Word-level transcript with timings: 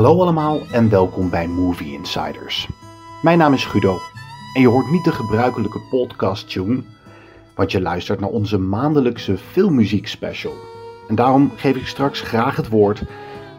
Hallo 0.00 0.20
allemaal 0.20 0.60
en 0.72 0.88
welkom 0.88 1.30
bij 1.30 1.48
Movie 1.48 1.92
Insiders. 1.92 2.68
Mijn 3.22 3.38
naam 3.38 3.52
is 3.52 3.64
Guido 3.64 3.98
en 4.54 4.60
je 4.60 4.68
hoort 4.68 4.90
niet 4.90 5.04
de 5.04 5.12
gebruikelijke 5.12 5.80
podcast 5.90 6.50
tune, 6.50 6.82
want 7.54 7.72
je 7.72 7.80
luistert 7.80 8.20
naar 8.20 8.28
onze 8.28 8.58
maandelijkse 8.58 9.36
filmmuziek 9.36 10.06
special. 10.06 10.52
En 11.08 11.14
daarom 11.14 11.52
geef 11.56 11.76
ik 11.76 11.86
straks 11.86 12.20
graag 12.20 12.56
het 12.56 12.68
woord 12.68 13.02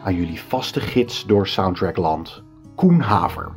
aan 0.04 0.14
jullie 0.14 0.40
vaste 0.40 0.80
gids 0.80 1.26
door 1.26 1.46
Soundtrackland, 1.46 2.42
Koen 2.74 3.00
Haver. 3.00 3.50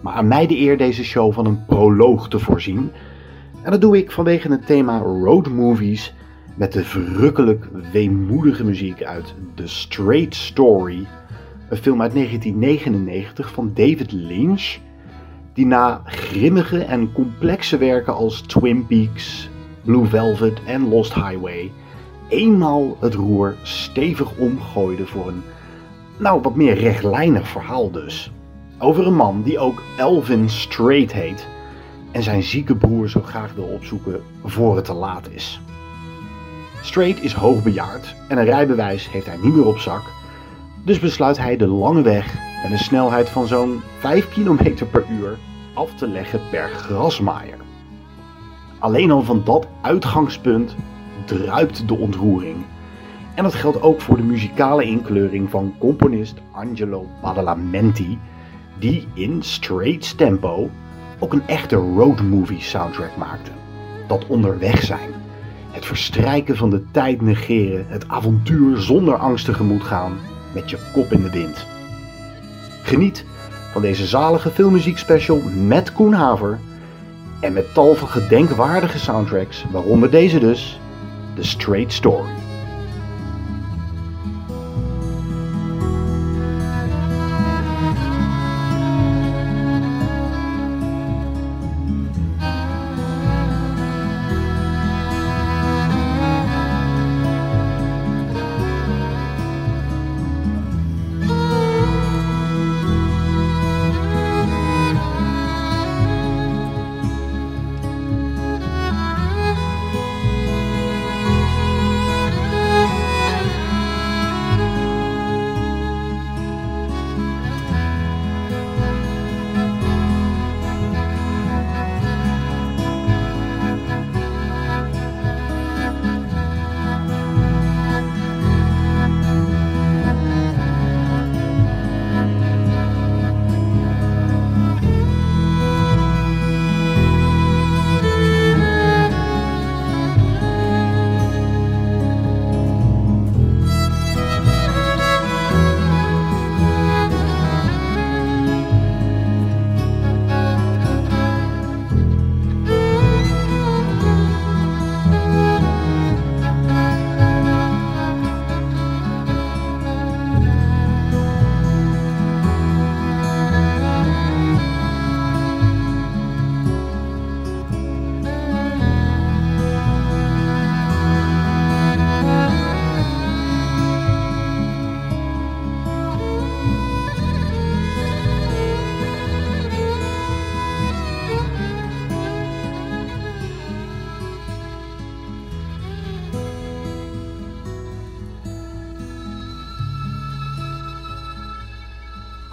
Maar 0.00 0.14
aan 0.14 0.28
mij 0.28 0.46
de 0.46 0.58
eer 0.58 0.78
deze 0.78 1.04
show 1.04 1.32
van 1.32 1.46
een 1.46 1.64
proloog 1.64 2.28
te 2.28 2.38
voorzien. 2.38 2.92
En 3.62 3.70
dat 3.70 3.80
doe 3.80 3.96
ik 3.96 4.10
vanwege 4.10 4.50
het 4.50 4.66
thema 4.66 4.98
road 4.98 5.48
movies 5.48 6.14
met 6.54 6.72
de 6.72 6.84
verrukkelijk 6.84 7.68
weemoedige 7.92 8.64
muziek 8.64 9.02
uit 9.02 9.34
The 9.54 9.66
Straight 9.66 10.34
Story 10.34 11.06
een 11.68 11.76
film 11.76 12.02
uit 12.02 12.12
1999 12.12 13.52
van 13.52 13.70
David 13.74 14.12
Lynch, 14.12 14.76
die 15.52 15.66
na 15.66 16.02
grimmige 16.04 16.84
en 16.84 17.12
complexe 17.12 17.78
werken 17.78 18.14
als 18.14 18.40
Twin 18.40 18.86
Peaks, 18.86 19.50
Blue 19.84 20.06
Velvet 20.06 20.60
en 20.66 20.88
Lost 20.88 21.14
Highway 21.14 21.70
eenmaal 22.28 22.96
het 23.00 23.14
roer 23.14 23.54
stevig 23.62 24.36
omgooide 24.36 25.06
voor 25.06 25.28
een, 25.28 25.42
nou 26.16 26.40
wat 26.42 26.56
meer 26.56 26.74
rechtlijnig 26.74 27.48
verhaal 27.48 27.90
dus. 27.90 28.32
Over 28.78 29.06
een 29.06 29.14
man 29.16 29.42
die 29.42 29.58
ook 29.58 29.82
Elvin 29.96 30.48
Strait 30.48 31.12
heet 31.12 31.48
en 32.10 32.22
zijn 32.22 32.42
zieke 32.42 32.74
broer 32.74 33.08
zo 33.08 33.22
graag 33.22 33.54
wil 33.54 33.64
opzoeken 33.64 34.22
voor 34.44 34.76
het 34.76 34.84
te 34.84 34.92
laat 34.92 35.30
is. 35.30 35.60
Strait 36.82 37.22
is 37.22 37.32
hoogbejaard 37.32 38.14
en 38.28 38.38
een 38.38 38.44
rijbewijs 38.44 39.10
heeft 39.10 39.26
hij 39.26 39.36
niet 39.42 39.54
meer 39.54 39.66
op 39.66 39.78
zak 39.78 40.02
dus 40.84 40.98
besluit 40.98 41.38
hij 41.38 41.56
de 41.56 41.66
lange 41.66 42.02
weg 42.02 42.34
met 42.62 42.72
een 42.72 42.78
snelheid 42.78 43.28
van 43.28 43.46
zo'n 43.46 43.80
5 43.98 44.28
km 44.28 44.84
per 44.90 45.04
uur 45.10 45.38
af 45.74 45.94
te 45.94 46.08
leggen 46.08 46.40
per 46.50 46.68
grasmaaier. 46.68 47.58
Alleen 48.78 49.10
al 49.10 49.22
van 49.22 49.42
dat 49.44 49.66
uitgangspunt 49.82 50.76
druipt 51.24 51.88
de 51.88 51.94
ontroering. 51.94 52.56
En 53.34 53.42
dat 53.42 53.54
geldt 53.54 53.82
ook 53.82 54.00
voor 54.00 54.16
de 54.16 54.22
muzikale 54.22 54.84
inkleuring 54.84 55.50
van 55.50 55.74
componist 55.78 56.40
Angelo 56.52 57.06
Badalamenti, 57.22 58.18
die 58.78 59.06
in 59.14 59.42
straight 59.42 60.18
tempo 60.18 60.70
ook 61.18 61.32
een 61.32 61.46
echte 61.46 61.76
road 61.76 62.22
movie 62.22 62.60
soundtrack 62.60 63.16
maakte. 63.16 63.50
Dat 64.06 64.26
onderweg 64.26 64.82
zijn, 64.82 65.10
het 65.70 65.86
verstrijken 65.86 66.56
van 66.56 66.70
de 66.70 66.84
tijd 66.90 67.20
negeren, 67.20 67.86
het 67.88 68.08
avontuur 68.08 68.78
zonder 68.80 69.16
angst 69.16 69.44
tegemoet 69.44 69.82
gaan 69.82 70.18
met 70.52 70.70
je 70.70 70.78
kop 70.92 71.12
in 71.12 71.22
de 71.22 71.30
wind. 71.30 71.66
Geniet 72.82 73.24
van 73.72 73.82
deze 73.82 74.06
zalige 74.06 74.50
filmmuziek 74.50 74.98
special 74.98 75.40
met 75.66 75.92
Koen 75.92 76.12
Haver 76.12 76.58
en 77.40 77.52
met 77.52 77.74
tal 77.74 77.94
van 77.94 78.08
gedenkwaardige 78.08 78.98
soundtracks, 78.98 79.64
waaronder 79.70 80.10
deze 80.10 80.38
dus, 80.38 80.80
The 81.34 81.42
Straight 81.42 81.92
Story. 81.92 82.47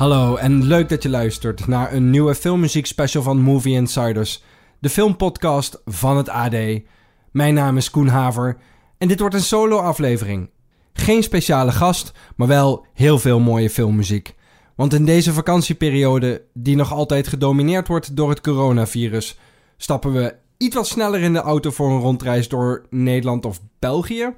Hallo 0.06 0.36
en 0.36 0.64
leuk 0.64 0.90
dat 0.90 1.04
je 1.04 1.10
luistert 1.10 1.68
naar 1.68 1.94
een 1.94 2.10
nieuwe 2.10 2.36
filmmuziek 2.36 2.86
special 2.86 3.24
van 3.24 3.42
Movie 3.42 3.74
Insiders, 3.74 4.44
de 4.80 4.90
filmpodcast 4.90 5.82
van 5.86 6.18
het 6.18 6.30
AD. 6.30 6.56
Mijn 7.32 7.54
naam 7.54 7.78
is 7.78 7.90
Koen 7.90 8.08
Haver 8.08 8.58
en 8.98 9.08
dit 9.08 9.20
wordt 9.20 9.36
een 9.36 9.42
solo 9.42 9.78
aflevering. 9.78 10.50
Geen 10.94 11.24
speciale 11.24 11.72
gast, 11.72 12.12
maar 12.36 12.48
wel 12.48 12.86
heel 12.94 13.20
veel 13.20 13.40
mooie 13.40 13.70
filmmuziek. 13.70 14.36
Want 14.76 14.94
in 14.94 15.06
deze 15.06 15.34
vakantieperiode, 15.34 16.42
die 16.54 16.76
nog 16.76 16.94
altijd 16.94 17.28
gedomineerd 17.28 17.88
wordt 17.88 18.16
door 18.16 18.30
het 18.30 18.42
coronavirus, 18.42 19.40
stappen 19.78 20.14
we 20.14 20.36
iets 20.58 20.76
wat 20.76 20.88
sneller 20.88 21.22
in 21.22 21.34
de 21.34 21.42
auto 21.42 21.72
voor 21.72 21.92
een 21.92 22.02
rondreis 22.02 22.48
door 22.48 22.86
Nederland 22.90 23.46
of 23.46 23.62
België. 23.80 24.34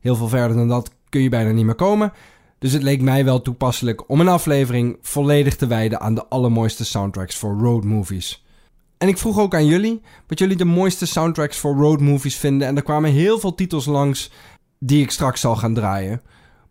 Heel 0.00 0.16
veel 0.16 0.28
verder 0.28 0.56
dan 0.56 0.68
dat 0.68 0.90
kun 1.08 1.22
je 1.22 1.28
bijna 1.28 1.50
niet 1.50 1.64
meer 1.64 1.74
komen. 1.74 2.12
Dus 2.62 2.72
het 2.72 2.82
leek 2.82 3.00
mij 3.00 3.24
wel 3.24 3.42
toepasselijk 3.42 4.08
om 4.08 4.20
een 4.20 4.28
aflevering 4.28 4.98
volledig 5.00 5.56
te 5.56 5.66
wijden 5.66 6.00
aan 6.00 6.14
de 6.14 6.28
allermooiste 6.28 6.84
soundtracks 6.84 7.36
voor 7.36 7.58
road 7.58 7.84
movies. 7.84 8.44
En 8.98 9.08
ik 9.08 9.18
vroeg 9.18 9.38
ook 9.38 9.54
aan 9.54 9.66
jullie 9.66 10.00
wat 10.26 10.38
jullie 10.38 10.56
de 10.56 10.64
mooiste 10.64 11.06
soundtracks 11.06 11.58
voor 11.58 11.76
road 11.76 12.00
movies 12.00 12.36
vinden. 12.36 12.68
En 12.68 12.76
er 12.76 12.82
kwamen 12.82 13.10
heel 13.10 13.38
veel 13.38 13.54
titels 13.54 13.84
langs 13.84 14.30
die 14.78 15.02
ik 15.02 15.10
straks 15.10 15.40
zal 15.40 15.56
gaan 15.56 15.74
draaien. 15.74 16.22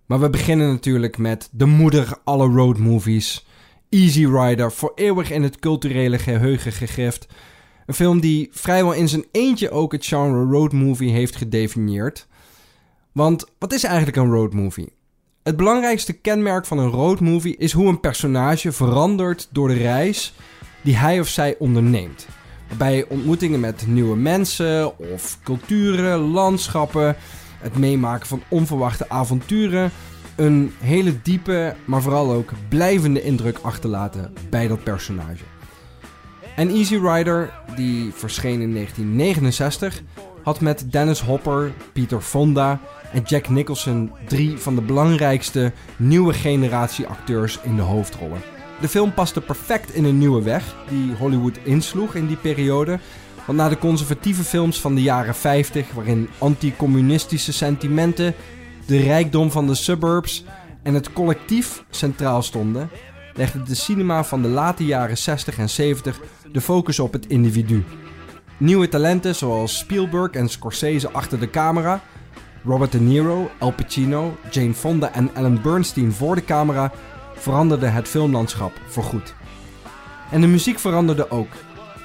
Maar 0.06 0.20
we 0.20 0.30
beginnen 0.30 0.70
natuurlijk 0.70 1.18
met 1.18 1.50
de 1.52 1.66
moeder 1.66 2.18
alle 2.24 2.48
road 2.48 2.78
movies. 2.78 3.46
Easy 3.90 4.26
Rider, 4.26 4.72
voor 4.72 4.92
eeuwig 4.96 5.32
in 5.32 5.44
het 5.44 5.60
culturele 5.60 6.20
geheugen 6.20 6.72
gegrift. 6.72 7.28
Een 7.86 7.94
film 7.94 8.20
die 8.20 8.50
vrijwel 8.52 8.94
in 8.94 9.10
zijn 9.10 9.26
eentje 9.32 9.72
ook 9.72 9.92
het 9.92 10.06
genre 10.06 10.52
road 10.52 10.72
movie 10.72 11.12
heeft 11.12 11.36
gedefinieerd. 11.36 12.28
Want 13.12 13.46
wat 13.60 13.74
is 13.74 13.84
eigenlijk 13.84 14.18
een 14.18 14.32
road 14.32 14.54
movie? 14.54 15.00
Het 15.44 15.56
belangrijkste 15.56 16.14
kenmerk 16.14 16.66
van 16.66 16.78
een 16.78 16.90
road 16.90 17.20
movie 17.20 17.58
is 17.58 17.72
hoe 17.72 17.88
een 17.88 18.00
personage 18.00 18.72
verandert 18.72 19.48
door 19.52 19.68
de 19.68 19.74
reis 19.74 20.34
die 20.82 20.98
hij 20.98 21.20
of 21.20 21.28
zij 21.28 21.56
onderneemt. 21.60 22.28
Bij 22.78 23.06
ontmoetingen 23.10 23.60
met 23.60 23.88
nieuwe 23.88 24.16
mensen 24.16 24.98
of 24.98 25.38
culturen, 25.44 26.20
landschappen, 26.20 27.16
het 27.58 27.78
meemaken 27.78 28.28
van 28.28 28.44
onverwachte 28.48 29.10
avonturen, 29.10 29.92
een 30.36 30.74
hele 30.80 31.22
diepe, 31.22 31.76
maar 31.86 32.02
vooral 32.02 32.32
ook 32.32 32.52
blijvende 32.70 33.24
indruk 33.24 33.58
achterlaten 33.62 34.34
bij 34.50 34.68
dat 34.68 34.84
personage. 34.84 35.44
En 36.56 36.70
Easy 36.70 36.96
Rider, 36.96 37.54
die 37.76 38.12
verscheen 38.14 38.62
in 38.62 38.74
1969, 38.74 40.02
had 40.44 40.62
met 40.62 40.86
Dennis 40.92 41.22
Hopper, 41.22 41.72
Peter 41.94 42.22
Fonda 42.22 42.80
en 43.14 43.22
Jack 43.26 43.50
Nicholson 43.50 44.12
drie 44.28 44.58
van 44.58 44.76
de 44.76 44.82
belangrijkste 44.82 45.72
nieuwe 45.98 46.34
generatie 46.34 47.08
acteurs 47.08 47.60
in 47.64 47.76
de 47.76 47.82
hoofdrollen. 47.82 48.42
De 48.82 48.88
film 48.88 49.14
paste 49.14 49.42
perfect 49.42 49.94
in 49.94 50.06
een 50.06 50.18
nieuwe 50.18 50.42
weg 50.42 50.76
die 50.90 51.14
Hollywood 51.16 51.60
insloeg 51.64 52.16
in 52.16 52.28
die 52.28 52.38
periode. 52.38 53.00
Want 53.46 53.58
na 53.58 53.70
de 53.70 53.78
conservatieve 53.78 54.44
films 54.44 54.82
van 54.82 54.96
de 54.96 55.02
jaren 55.02 55.36
50, 55.36 55.92
waarin 55.94 56.30
anticommunistische 56.38 57.54
sentimenten, 57.54 58.34
de 58.86 58.98
rijkdom 58.98 59.52
van 59.52 59.68
de 59.68 59.76
suburbs 59.76 60.44
en 60.84 60.94
het 60.94 61.14
collectief 61.14 61.84
centraal 61.90 62.42
stonden, 62.42 62.90
legde 63.34 63.64
de 63.64 63.76
cinema 63.76 64.24
van 64.24 64.42
de 64.42 64.48
late 64.48 64.86
jaren 64.86 65.18
60 65.18 65.58
en 65.58 65.70
70 65.70 66.20
de 66.52 66.62
focus 66.62 67.00
op 67.00 67.14
het 67.14 67.28
individu. 67.28 67.84
Nieuwe 68.62 68.90
talenten 68.90 69.36
zoals 69.36 69.78
Spielberg 69.78 70.32
en 70.32 70.50
Scorsese 70.50 71.12
achter 71.12 71.40
de 71.40 71.50
camera, 71.50 72.02
Robert 72.64 72.92
De 72.92 73.00
Niro, 73.00 73.50
Al 73.58 73.72
Pacino, 73.72 74.38
Jane 74.52 74.74
Fonda 74.74 75.14
en 75.14 75.30
Ellen 75.34 75.62
Bernstein 75.62 76.12
voor 76.12 76.36
de 76.36 76.46
camera 76.46 76.92
veranderde 77.36 77.86
het 77.86 78.08
filmlandschap 78.08 78.72
voorgoed. 78.88 79.34
En 80.32 80.42
de 80.42 80.48
muziek 80.48 80.80
veranderde 80.80 81.30
ook. 81.30 81.48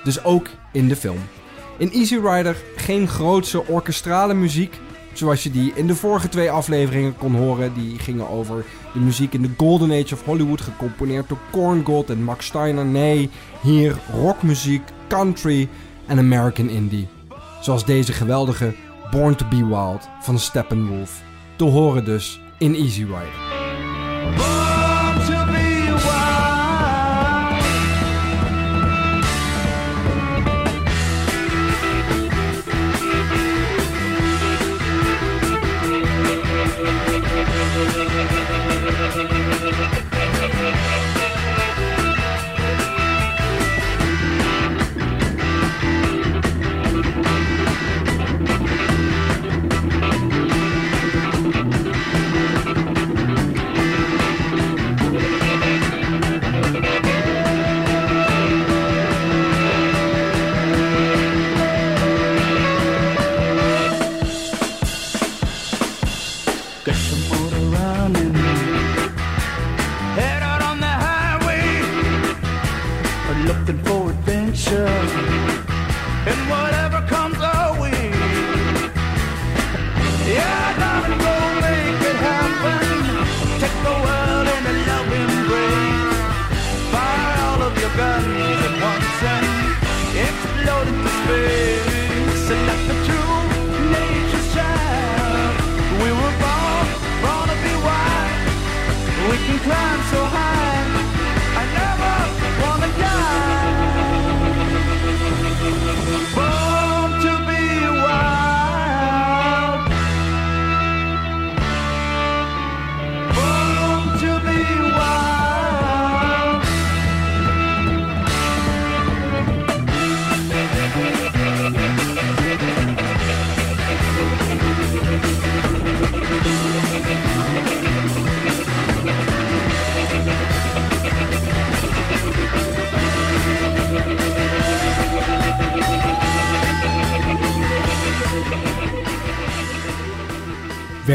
Dus 0.04 0.24
ook 0.24 0.48
in 0.72 0.88
de 0.88 0.96
film. 0.96 1.18
In 1.78 1.90
Easy 1.90 2.16
Rider 2.16 2.56
geen 2.76 3.08
grootse 3.08 3.66
orkestrale 3.66 4.34
muziek, 4.34 4.80
zoals 5.12 5.42
je 5.42 5.50
die 5.50 5.72
in 5.74 5.86
de 5.86 5.94
vorige 5.94 6.28
twee 6.28 6.50
afleveringen 6.50 7.16
kon 7.16 7.34
horen. 7.34 7.74
Die 7.74 7.98
gingen 7.98 8.28
over 8.28 8.64
de 8.92 9.00
muziek 9.00 9.32
in 9.32 9.42
de 9.42 9.50
Golden 9.56 9.90
Age 9.90 10.14
of 10.14 10.24
Hollywood, 10.24 10.60
gecomponeerd 10.60 11.28
door 11.28 11.38
Korngold 11.50 12.10
en 12.10 12.22
Max 12.22 12.46
Steiner. 12.46 12.84
Nee, 12.84 13.30
hier 13.62 13.96
rockmuziek, 14.12 14.82
country 15.08 15.68
en 16.06 16.18
American 16.18 16.68
Indie. 16.68 17.08
Zoals 17.60 17.84
deze 17.84 18.12
geweldige 18.12 18.74
Born 19.10 19.34
to 19.34 19.46
Be 19.48 19.66
Wild 19.66 20.08
van 20.20 20.38
Steppenwolf. 20.38 21.22
Te 21.56 21.64
horen 21.64 22.04
dus 22.04 22.40
in 22.58 22.74
Easy 22.74 23.02
Rider. 23.02 24.75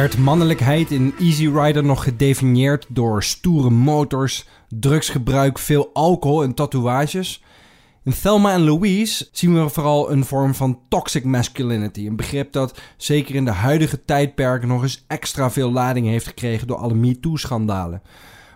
Werd 0.01 0.17
mannelijkheid 0.17 0.91
in 0.91 1.13
Easy 1.19 1.47
Rider 1.47 1.83
nog 1.83 2.03
gedefinieerd 2.03 2.85
door 2.89 3.23
stoere 3.23 3.69
motors, 3.69 4.47
drugsgebruik, 4.69 5.59
veel 5.59 5.89
alcohol 5.93 6.43
en 6.43 6.53
tatoeages. 6.53 7.43
In 8.03 8.13
Thelma 8.21 8.53
en 8.53 8.63
Louise 8.63 9.27
zien 9.31 9.63
we 9.63 9.69
vooral 9.69 10.11
een 10.11 10.25
vorm 10.25 10.53
van 10.53 10.79
toxic 10.89 11.23
masculinity. 11.23 12.07
Een 12.07 12.15
begrip 12.15 12.51
dat 12.51 12.79
zeker 12.97 13.35
in 13.35 13.45
de 13.45 13.51
huidige 13.51 14.05
tijdperken 14.05 14.67
nog 14.67 14.81
eens 14.81 15.03
extra 15.07 15.51
veel 15.51 15.71
lading 15.71 16.07
heeft 16.07 16.27
gekregen 16.27 16.67
door 16.67 16.77
alle 16.77 16.95
MeToo-schandalen. 16.95 18.01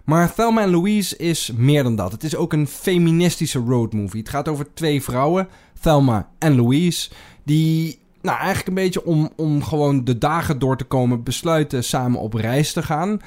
Maar 0.06 0.34
Thelma 0.34 0.62
en 0.62 0.70
Louise 0.70 1.18
is 1.18 1.52
meer 1.56 1.84
dan 1.84 1.96
dat. 1.96 2.12
Het 2.12 2.24
is 2.24 2.36
ook 2.36 2.54
een 2.54 2.68
feministische 2.68 3.60
roadmovie. 3.60 4.20
Het 4.20 4.30
gaat 4.30 4.48
over 4.48 4.74
twee 4.74 5.04
vrouwen, 5.04 5.48
Thelma 5.82 6.30
en 6.40 6.56
Louise, 6.56 7.10
die 7.44 8.04
nou, 8.26 8.38
eigenlijk 8.38 8.68
een 8.68 8.84
beetje 8.84 9.06
om, 9.06 9.30
om 9.36 9.64
gewoon 9.64 10.04
de 10.04 10.18
dagen 10.18 10.60
door 10.60 10.78
te 10.78 10.84
komen, 10.84 11.24
besluiten 11.24 11.84
samen 11.84 12.20
op 12.20 12.34
reis 12.34 12.74
te 12.74 12.84
gaan. 12.84 13.22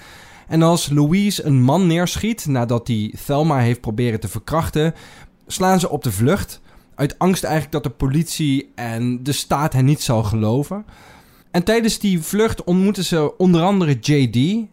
En 0.49 0.62
als 0.62 0.90
Louise 0.90 1.45
een 1.45 1.62
man 1.62 1.87
neerschiet 1.87 2.47
nadat 2.47 2.88
hij 2.88 3.14
Thelma 3.26 3.59
heeft 3.59 3.81
proberen 3.81 4.21
te 4.21 4.28
verkrachten, 4.28 4.95
slaan 5.47 5.81
ze 5.81 5.88
op 5.88 6.02
de 6.02 6.12
vlucht. 6.12 6.61
Uit 6.95 7.19
angst 7.19 7.45
eigenlijk 7.45 7.73
dat 7.73 7.83
de 7.83 7.90
politie 7.90 8.73
en 8.75 9.23
de 9.23 9.33
staat 9.33 9.73
hen 9.73 9.85
niet 9.85 10.02
zal 10.02 10.23
geloven. 10.23 10.85
En 11.50 11.64
tijdens 11.64 11.99
die 11.99 12.23
vlucht 12.23 12.64
ontmoeten 12.64 13.05
ze 13.05 13.37
onder 13.37 13.62
andere 13.62 13.93
JD, 14.00 14.33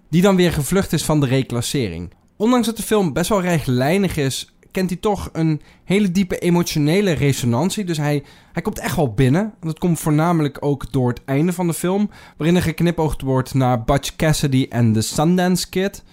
die 0.09 0.21
dan 0.21 0.35
weer 0.35 0.51
gevlucht 0.51 0.93
is 0.93 1.05
van 1.05 1.19
de 1.19 1.25
reclassering. 1.25 2.13
Ondanks 2.37 2.65
dat 2.65 2.77
de 2.77 2.83
film 2.83 3.13
best 3.13 3.29
wel 3.29 3.41
rechtlijnig 3.41 4.17
is, 4.17 4.54
kent 4.75 4.89
hij 4.89 4.99
toch 4.99 5.29
een 5.31 5.61
hele 5.83 6.11
diepe 6.11 6.37
emotionele 6.37 7.11
resonantie. 7.11 7.83
Dus 7.83 7.97
hij, 7.97 8.23
hij 8.53 8.61
komt 8.61 8.79
echt 8.79 8.95
wel 8.95 9.13
binnen. 9.13 9.53
Dat 9.61 9.79
komt 9.79 9.99
voornamelijk 9.99 10.57
ook 10.59 10.91
door 10.91 11.09
het 11.09 11.21
einde 11.25 11.53
van 11.53 11.67
de 11.67 11.73
film, 11.73 12.09
waarin 12.37 12.55
er 12.55 12.61
geknipoogd 12.61 13.21
wordt 13.21 13.53
naar 13.53 13.83
Butch 13.83 14.15
Cassidy 14.15 14.65
en 14.69 14.93
de 14.93 15.01
Sundance 15.01 15.69
Kid. 15.69 16.03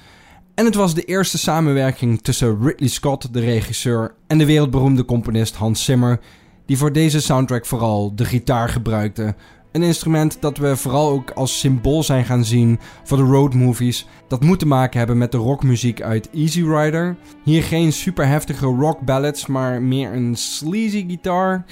En 0.55 0.65
het 0.65 0.75
was 0.75 0.95
de 0.95 1.05
eerste 1.05 1.39
samenwerking 1.39 2.23
tussen 2.23 2.63
Ridley 2.63 2.89
Scott, 2.89 3.33
de 3.35 3.41
regisseur, 3.41 4.15
en 4.27 4.39
de 4.39 4.47
wereldberoemde 4.47 5.05
componist 5.05 5.55
Hans 5.55 5.85
Zimmer, 5.85 6.21
die 6.67 6.79
voor 6.79 6.93
deze 6.93 7.21
soundtrack 7.21 7.67
vooral 7.67 8.15
de 8.15 8.25
gitaar 8.25 8.69
gebruikte. 8.69 9.35
Een 9.73 9.83
instrument 9.83 10.37
dat 10.41 10.59
we 10.59 10.77
vooral 10.77 11.11
ook 11.11 11.31
als 11.31 11.59
symbool 11.59 12.03
zijn 12.03 12.25
gaan 12.25 12.45
zien 12.45 12.81
voor 13.05 13.17
de 13.17 13.23
roadmovies. 13.23 14.07
Dat 14.29 14.43
moet 14.43 14.59
te 14.59 14.67
maken 14.67 14.99
hebben 14.99 15.19
met 15.19 15.33
de 15.33 15.39
rockmuziek 15.39 16.03
uit 16.03 16.31
Easy 16.31 16.63
Rider. 16.63 17.17
Hier 17.45 17.63
geen 17.63 17.93
super 17.93 18.27
heftige 18.27 18.67
rock 18.67 19.01
ballads, 19.01 19.47
maar 19.47 19.83
meer 19.83 20.13
een 20.13 20.37
sleazy 20.37 21.05
gitaar. 21.09 21.65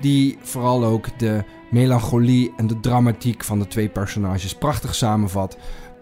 Die 0.00 0.38
vooral 0.42 0.84
ook 0.84 1.18
de 1.18 1.44
melancholie 1.70 2.52
en 2.56 2.66
de 2.66 2.80
dramatiek 2.80 3.44
van 3.44 3.58
de 3.58 3.66
twee 3.66 3.88
personages 3.88 4.54
prachtig 4.54 4.94
samenvat. 4.94 5.56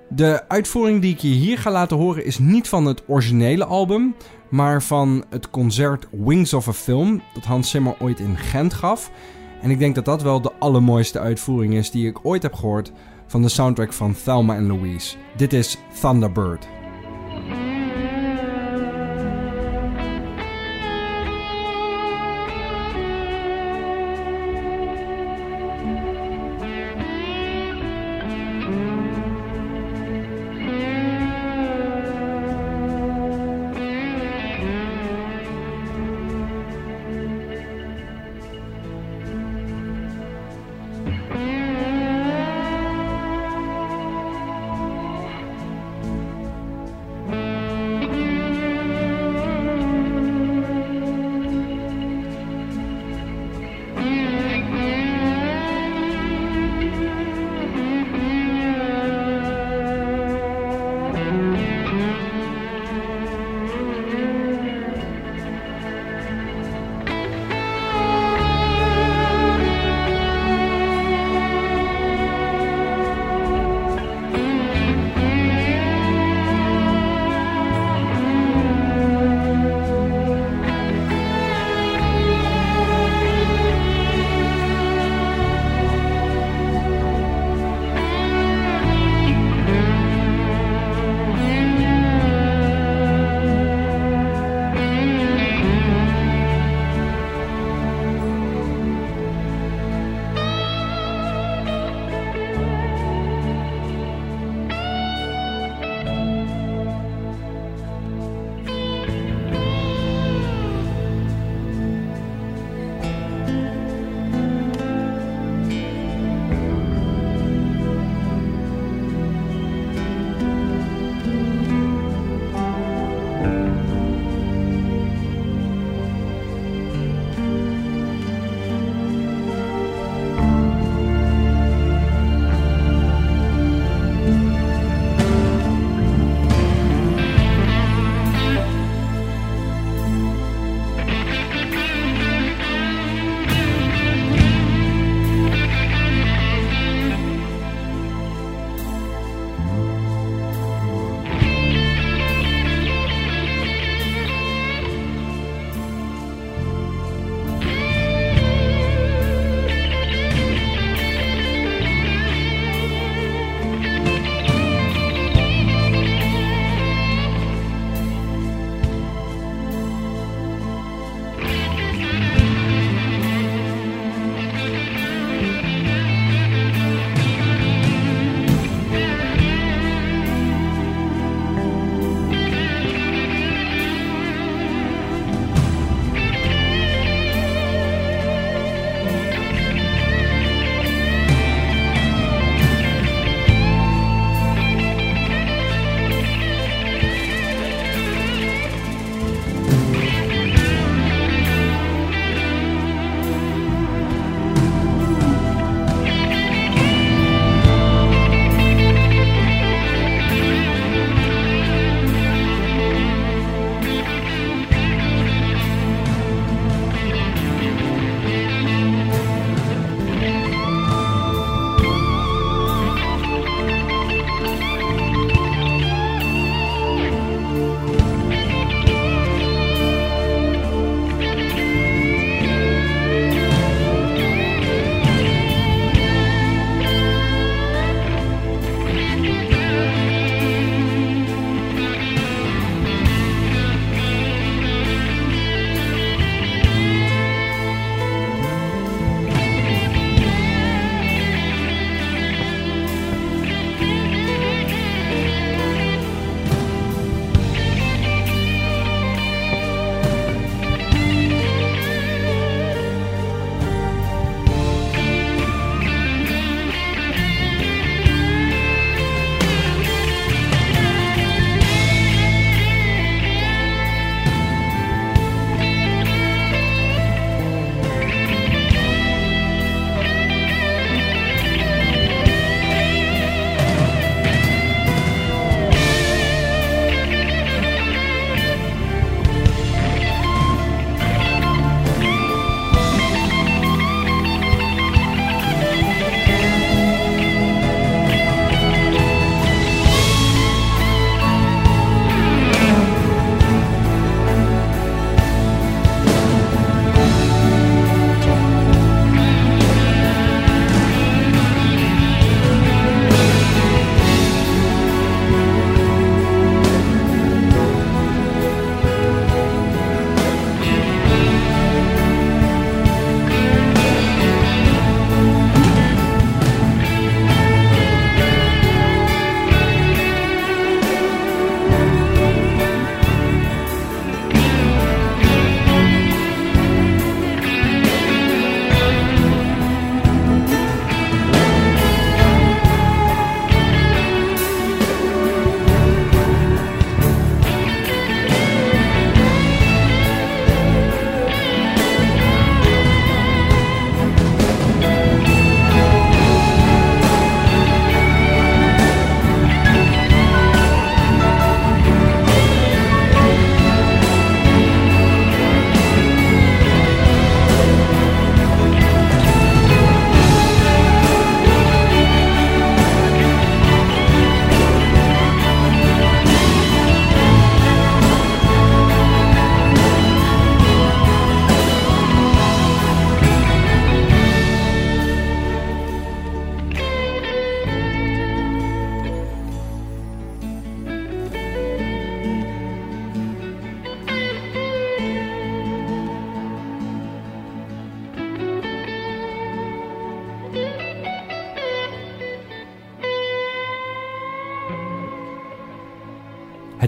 De 0.08 0.48
uitvoering 0.48 1.00
die 1.00 1.12
ik 1.12 1.20
je 1.20 1.28
hier 1.28 1.58
ga 1.58 1.70
laten 1.70 1.96
horen 1.96 2.24
is 2.24 2.38
niet 2.38 2.68
van 2.68 2.86
het 2.86 3.02
originele 3.06 3.64
album, 3.64 4.14
maar 4.48 4.82
van 4.82 5.24
het 5.30 5.50
concert 5.50 6.06
Wings 6.10 6.54
of 6.54 6.68
a 6.68 6.72
Film 6.72 7.22
dat 7.34 7.44
Hans 7.44 7.70
Zimmer 7.70 7.94
ooit 7.98 8.20
in 8.20 8.36
Gent 8.36 8.74
gaf. 8.74 9.10
En 9.62 9.70
ik 9.70 9.78
denk 9.78 9.94
dat 9.94 10.04
dat 10.04 10.22
wel 10.22 10.40
de 10.40 10.52
allermooiste 10.58 11.18
uitvoering 11.18 11.74
is 11.74 11.90
die 11.90 12.06
ik 12.06 12.18
ooit 12.22 12.42
heb 12.42 12.54
gehoord 12.54 12.92
van 13.26 13.42
de 13.42 13.48
soundtrack 13.48 13.92
van 13.92 14.14
Thelma 14.24 14.56
en 14.56 14.66
Louise. 14.66 15.16
Dit 15.36 15.52
is 15.52 15.78
Thunderbird. 16.00 16.68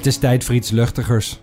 Het 0.04 0.12
is 0.12 0.18
tijd 0.18 0.44
voor 0.44 0.54
iets 0.54 0.70
luchtigers. 0.70 1.40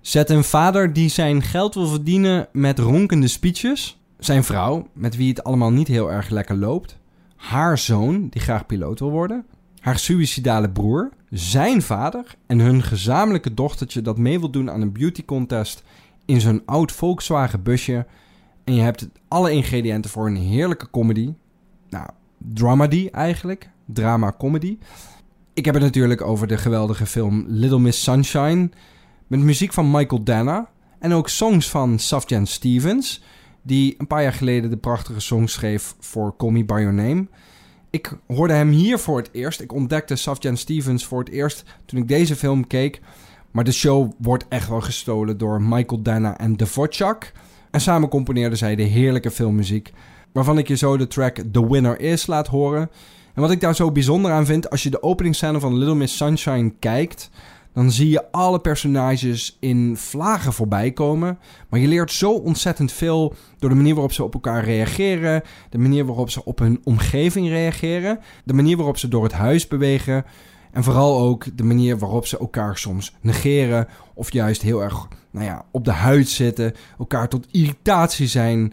Zet 0.00 0.30
een 0.30 0.44
vader 0.44 0.92
die 0.92 1.08
zijn 1.08 1.42
geld 1.42 1.74
wil 1.74 1.86
verdienen 1.86 2.48
met 2.52 2.78
ronkende 2.78 3.28
speeches. 3.28 4.00
Zijn 4.18 4.44
vrouw, 4.44 4.86
met 4.92 5.16
wie 5.16 5.28
het 5.28 5.44
allemaal 5.44 5.70
niet 5.70 5.88
heel 5.88 6.12
erg 6.12 6.28
lekker 6.28 6.56
loopt. 6.56 6.98
Haar 7.36 7.78
zoon, 7.78 8.28
die 8.28 8.40
graag 8.40 8.66
piloot 8.66 8.98
wil 8.98 9.10
worden. 9.10 9.46
Haar 9.80 9.98
suïcidale 9.98 10.70
broer. 10.70 11.10
Zijn 11.30 11.82
vader. 11.82 12.36
En 12.46 12.58
hun 12.58 12.82
gezamenlijke 12.82 13.54
dochtertje 13.54 14.02
dat 14.02 14.18
mee 14.18 14.38
wil 14.38 14.50
doen 14.50 14.70
aan 14.70 14.80
een 14.80 14.92
beauty 14.92 15.24
contest 15.24 15.82
in 16.24 16.40
zo'n 16.40 16.62
oud 16.66 16.92
Volkswagen 16.92 17.62
busje. 17.62 18.06
En 18.64 18.74
je 18.74 18.82
hebt 18.82 19.08
alle 19.28 19.52
ingrediënten 19.52 20.10
voor 20.10 20.26
een 20.26 20.36
heerlijke 20.36 20.90
comedy. 20.90 21.32
Nou, 21.88 22.08
dramedy 22.38 23.08
eigenlijk. 23.12 23.70
Drama-comedy. 23.86 24.78
Ik 25.54 25.64
heb 25.64 25.74
het 25.74 25.82
natuurlijk 25.82 26.20
over 26.20 26.46
de 26.46 26.58
geweldige 26.58 27.06
film 27.06 27.44
Little 27.48 27.78
Miss 27.78 28.02
Sunshine. 28.02 28.70
Met 29.26 29.40
muziek 29.40 29.72
van 29.72 29.90
Michael 29.90 30.22
Danna. 30.22 30.70
En 30.98 31.12
ook 31.12 31.28
songs 31.28 31.70
van 31.70 31.98
Safjan 31.98 32.46
Stevens. 32.46 33.22
Die 33.62 33.94
een 33.98 34.06
paar 34.06 34.22
jaar 34.22 34.32
geleden 34.32 34.70
de 34.70 34.76
prachtige 34.76 35.20
song 35.20 35.46
schreef 35.46 35.94
voor 36.00 36.36
Call 36.36 36.50
Me 36.50 36.64
By 36.64 36.72
Your 36.72 36.94
Name. 36.94 37.26
Ik 37.90 38.18
hoorde 38.26 38.52
hem 38.52 38.70
hier 38.70 38.98
voor 38.98 39.18
het 39.18 39.28
eerst. 39.32 39.60
Ik 39.60 39.72
ontdekte 39.72 40.16
Safjan 40.16 40.56
Stevens 40.56 41.04
voor 41.04 41.18
het 41.18 41.28
eerst 41.28 41.64
toen 41.84 42.00
ik 42.00 42.08
deze 42.08 42.36
film 42.36 42.66
keek. 42.66 43.00
Maar 43.50 43.64
de 43.64 43.72
show 43.72 44.12
wordt 44.18 44.48
echt 44.48 44.68
wel 44.68 44.80
gestolen 44.80 45.38
door 45.38 45.62
Michael 45.62 46.02
Danna 46.02 46.38
en 46.38 46.56
Dvorak. 46.56 47.32
En 47.70 47.80
samen 47.80 48.08
componeerden 48.08 48.58
zij 48.58 48.76
de 48.76 48.82
heerlijke 48.82 49.30
filmmuziek. 49.30 49.92
Waarvan 50.32 50.58
ik 50.58 50.68
je 50.68 50.76
zo 50.76 50.96
de 50.96 51.06
track 51.06 51.42
The 51.52 51.68
Winner 51.70 52.00
Is 52.00 52.26
laat 52.26 52.46
horen. 52.46 52.90
En 53.34 53.42
wat 53.42 53.50
ik 53.50 53.60
daar 53.60 53.74
zo 53.74 53.92
bijzonder 53.92 54.32
aan 54.32 54.46
vind, 54.46 54.70
als 54.70 54.82
je 54.82 54.90
de 54.90 55.02
openingsscène 55.02 55.60
van 55.60 55.76
Little 55.76 55.94
Miss 55.94 56.16
Sunshine 56.16 56.72
kijkt, 56.78 57.30
dan 57.72 57.90
zie 57.90 58.08
je 58.08 58.32
alle 58.32 58.60
personages 58.60 59.56
in 59.60 59.96
vlagen 59.96 60.52
voorbij 60.52 60.92
komen. 60.92 61.38
Maar 61.68 61.80
je 61.80 61.88
leert 61.88 62.12
zo 62.12 62.32
ontzettend 62.32 62.92
veel 62.92 63.34
door 63.58 63.70
de 63.70 63.76
manier 63.76 63.94
waarop 63.94 64.12
ze 64.12 64.24
op 64.24 64.34
elkaar 64.34 64.64
reageren, 64.64 65.42
de 65.70 65.78
manier 65.78 66.06
waarop 66.06 66.30
ze 66.30 66.44
op 66.44 66.58
hun 66.58 66.80
omgeving 66.84 67.48
reageren, 67.48 68.18
de 68.44 68.52
manier 68.52 68.76
waarop 68.76 68.98
ze 68.98 69.08
door 69.08 69.22
het 69.22 69.32
huis 69.32 69.68
bewegen. 69.68 70.24
En 70.72 70.84
vooral 70.84 71.20
ook 71.20 71.56
de 71.56 71.64
manier 71.64 71.98
waarop 71.98 72.26
ze 72.26 72.38
elkaar 72.38 72.78
soms 72.78 73.14
negeren 73.20 73.88
of 74.14 74.32
juist 74.32 74.62
heel 74.62 74.82
erg 74.82 75.08
nou 75.30 75.44
ja, 75.44 75.64
op 75.70 75.84
de 75.84 75.92
huid 75.92 76.28
zitten, 76.28 76.74
elkaar 76.98 77.28
tot 77.28 77.46
irritatie 77.50 78.26
zijn. 78.26 78.72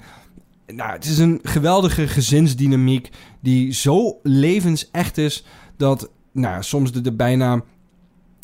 Nou, 0.74 0.92
het 0.92 1.06
is 1.06 1.18
een 1.18 1.40
geweldige 1.44 2.08
gezinsdynamiek 2.08 3.10
die 3.40 3.74
zo 3.74 4.20
levensecht 4.24 5.18
is 5.18 5.46
dat 5.78 6.10
nou, 6.32 6.64
soms 6.64 6.92
de, 6.92 7.14
bijna 7.14 7.62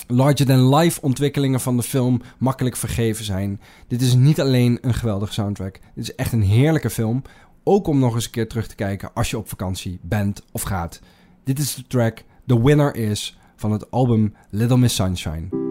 larger-than-life 0.08 1.02
ontwikkelingen 1.02 1.60
van 1.60 1.78
de 1.78 1.84
film 1.84 2.22
makkelijk 2.38 2.76
vergeven 2.76 3.26
zijn. 3.26 3.62
Dit 3.88 4.02
is 4.02 4.14
niet 4.14 4.42
alleen 4.42 4.78
een 4.82 4.94
geweldige 4.94 5.34
soundtrack. 5.34 5.80
Dit 5.96 6.04
is 6.04 6.16
echt 6.16 6.32
een 6.32 6.42
heerlijke 6.42 6.90
film. 6.90 7.22
Ook 7.64 7.88
om 7.88 8.00
nog 8.00 8.16
eens 8.16 8.26
een 8.26 8.32
keer 8.32 8.48
terug 8.48 8.68
te 8.68 8.76
kijken 8.76 9.14
als 9.14 9.30
je 9.30 9.38
op 9.38 9.50
vakantie 9.50 10.00
bent 10.02 10.42
of 10.52 10.62
gaat. 10.62 11.00
Dit 11.44 11.60
is 11.60 11.76
de 11.76 11.88
track 11.88 12.24
The 12.48 12.64
Winner 12.64 12.96
Is 12.96 13.38
van 13.56 13.72
het 13.72 13.92
album 13.92 14.34
Little 14.50 14.78
Miss 14.78 14.96
Sunshine. 14.96 15.63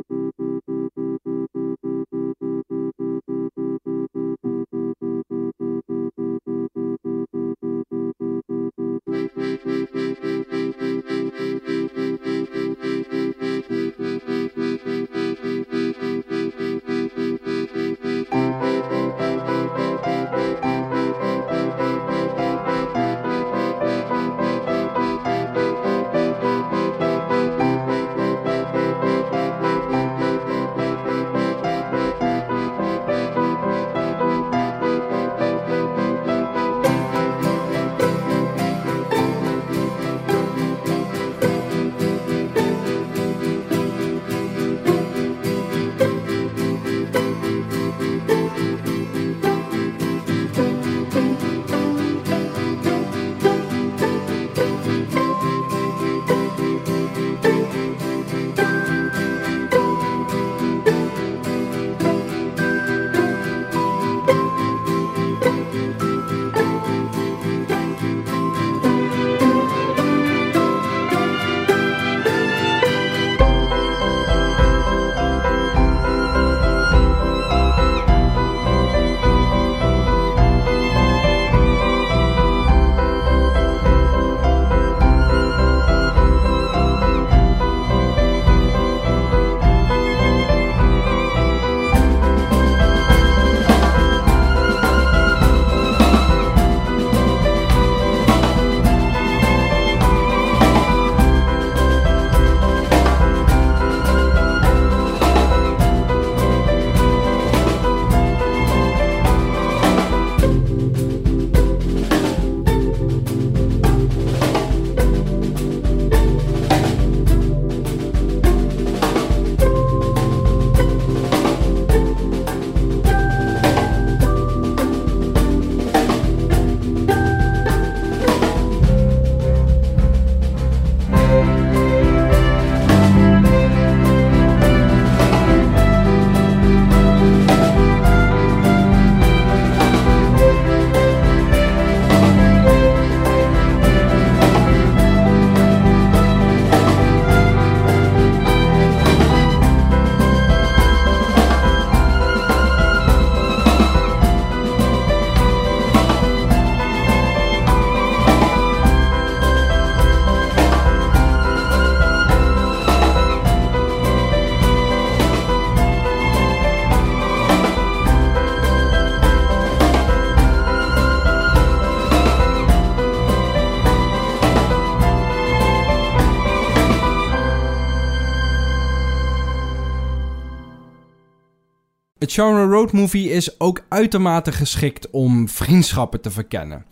Genre 182.33 182.67
roadmovie 182.67 183.31
is 183.31 183.61
ook 183.61 183.85
uitermate 183.89 184.53
geschikt 184.53 185.11
om 185.11 185.49
vriendschappen 185.49 186.21
te 186.21 186.31
verkennen. 186.31 186.85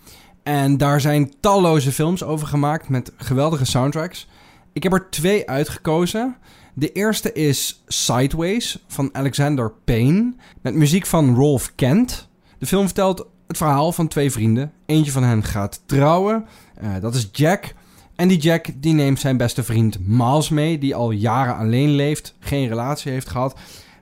En 0.43 0.77
daar 0.77 1.01
zijn 1.01 1.33
talloze 1.41 1.93
films 1.93 2.23
over 2.23 2.47
gemaakt 2.47 2.89
met 2.89 3.13
geweldige 3.17 3.65
soundtracks. 3.65 4.29
Ik 4.73 4.83
heb 4.83 4.93
er 4.93 5.11
twee 5.11 5.49
uitgekozen. 5.49 6.37
De 6.75 6.93
eerste 6.93 7.33
is 7.33 7.83
Sideways 7.87 8.85
van 8.87 9.09
Alexander 9.13 9.73
Payne 9.85 10.35
met 10.63 10.75
muziek 10.75 11.07
van 11.07 11.35
Rolf 11.35 11.73
Kent. 11.75 12.29
De 12.59 12.67
film 12.67 12.85
vertelt 12.85 13.27
het 13.47 13.57
verhaal 13.57 13.93
van 13.93 14.09
twee 14.09 14.31
vrienden. 14.31 14.73
Eentje 14.87 15.13
van 15.13 15.23
hen 15.23 15.43
gaat 15.45 15.83
trouwen, 15.87 16.45
uh, 16.83 16.91
dat 17.01 17.15
is 17.15 17.29
Jack. 17.33 17.75
En 18.17 18.29
die 18.29 18.39
Jack 18.39 18.67
die 18.75 18.95
neemt 18.95 19.21
zijn 19.21 19.37
beste 19.37 19.63
vriend 19.63 19.99
Miles 20.07 20.49
mee, 20.49 20.79
die 20.79 20.95
al 20.95 21.11
jaren 21.11 21.57
alleen 21.57 21.91
leeft, 21.91 22.35
geen 22.41 22.69
relatie 22.69 23.13
heeft 23.13 23.29
gehad. 23.29 23.55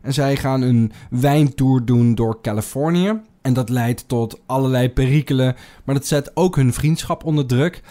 En 0.08 0.14
zij 0.14 0.36
gaan 0.36 0.62
een 0.62 0.92
wijntour 1.10 1.84
doen 1.84 2.14
door 2.14 2.40
Californië. 2.42 3.20
En 3.42 3.52
dat 3.52 3.68
leidt 3.68 4.08
tot 4.08 4.40
allerlei 4.46 4.90
perikelen, 4.90 5.56
maar 5.84 5.94
dat 5.94 6.06
zet 6.06 6.30
ook 6.34 6.56
hun 6.56 6.72
vriendschap 6.72 7.24
onder 7.24 7.46
druk. 7.46 7.82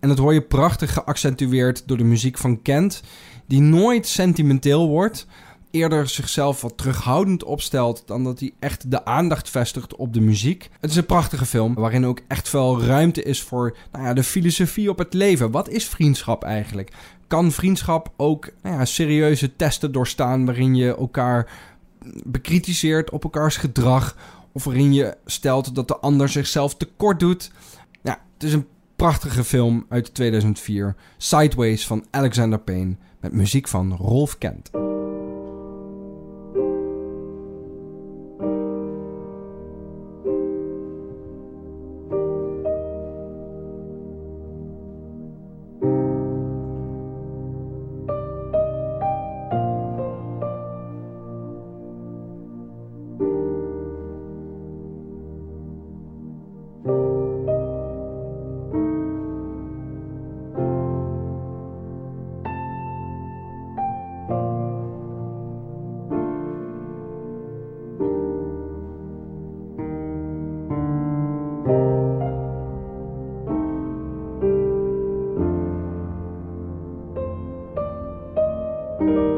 En 0.00 0.08
dat 0.08 0.18
hoor 0.18 0.34
je 0.34 0.42
prachtig 0.42 0.92
geaccentueerd 0.92 1.88
door 1.88 1.96
de 1.96 2.04
muziek 2.04 2.38
van 2.38 2.62
Kent, 2.62 3.02
die 3.46 3.60
nooit 3.60 4.06
sentimenteel 4.06 4.88
wordt, 4.88 5.26
eerder 5.74 6.08
zichzelf 6.08 6.60
wat 6.60 6.76
terughoudend 6.76 7.44
opstelt 7.44 8.02
dan 8.06 8.24
dat 8.24 8.40
hij 8.40 8.52
echt 8.58 8.90
de 8.90 9.04
aandacht 9.04 9.50
vestigt 9.50 9.96
op 9.96 10.12
de 10.12 10.20
muziek. 10.20 10.70
Het 10.80 10.90
is 10.90 10.96
een 10.96 11.06
prachtige 11.06 11.46
film 11.46 11.74
waarin 11.74 12.06
ook 12.06 12.20
echt 12.28 12.48
veel 12.48 12.82
ruimte 12.82 13.22
is 13.22 13.42
voor 13.42 13.76
nou 13.92 14.04
ja, 14.04 14.12
de 14.12 14.22
filosofie 14.22 14.90
op 14.90 14.98
het 14.98 15.14
leven. 15.14 15.50
Wat 15.50 15.68
is 15.68 15.88
vriendschap 15.88 16.44
eigenlijk? 16.44 16.92
Kan 17.26 17.52
vriendschap 17.52 18.12
ook 18.16 18.50
nou 18.62 18.76
ja, 18.76 18.84
serieuze 18.84 19.56
testen 19.56 19.92
doorstaan 19.92 20.44
waarin 20.44 20.74
je 20.74 20.96
elkaar 20.96 21.50
bekritiseert 22.24 23.10
op 23.10 23.24
elkaars 23.24 23.56
gedrag 23.56 24.16
of 24.52 24.64
waarin 24.64 24.92
je 24.92 25.16
stelt 25.24 25.74
dat 25.74 25.88
de 25.88 25.96
ander 25.96 26.28
zichzelf 26.28 26.76
tekort 26.76 27.20
doet? 27.20 27.50
Ja, 28.02 28.20
het 28.34 28.42
is 28.42 28.52
een 28.52 28.66
prachtige 28.96 29.44
film 29.44 29.86
uit 29.88 30.14
2004, 30.14 30.94
Sideways 31.16 31.86
van 31.86 32.04
Alexander 32.10 32.58
Payne 32.58 32.96
met 33.20 33.32
muziek 33.32 33.68
van 33.68 33.96
Rolf 33.96 34.38
Kent. 34.38 34.70
Een 79.06 79.33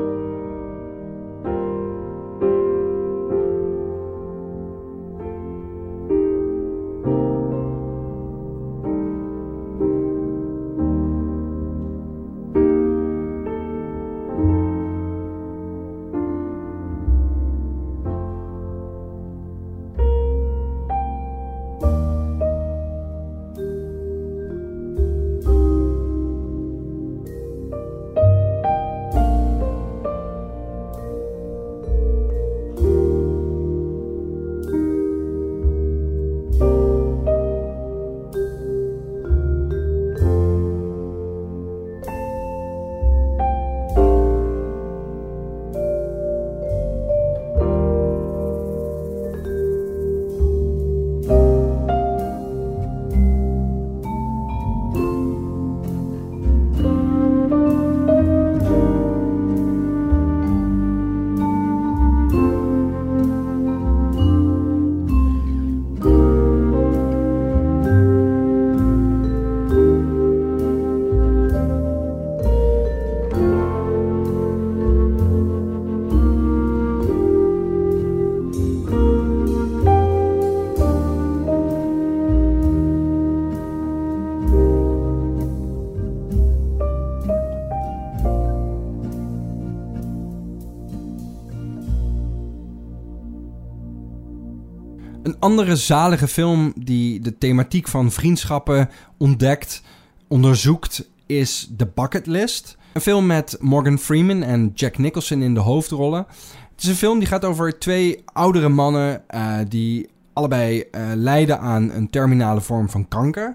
andere 95.47 95.77
zalige 95.77 96.29
film 96.29 96.73
die 96.77 97.21
de 97.21 97.39
thematiek 97.39 97.89
van 97.89 98.11
vriendschappen 98.11 98.91
ontdekt, 99.19 99.83
onderzoekt, 100.29 101.09
is 101.27 101.71
The 101.77 101.89
Bucket 101.95 102.27
List. 102.27 102.77
Een 102.93 103.01
film 103.01 103.27
met 103.27 103.57
Morgan 103.61 103.99
Freeman 103.99 104.43
en 104.43 104.73
Jack 104.75 104.99
Nicholson 104.99 105.43
in 105.43 105.55
de 105.55 105.61
hoofdrollen. 105.61 106.27
Het 106.75 106.83
is 106.83 106.89
een 106.89 106.95
film 106.95 107.19
die 107.19 107.29
gaat 107.29 107.45
over 107.45 107.79
twee 107.79 108.23
oudere 108.33 108.69
mannen 108.69 109.23
uh, 109.35 109.59
die 109.69 110.09
allebei 110.33 110.79
uh, 110.79 111.03
lijden 111.15 111.61
aan 111.61 111.91
een 111.91 112.11
terminale 112.11 112.61
vorm 112.61 112.91
van 112.91 113.09
kanker. 113.09 113.55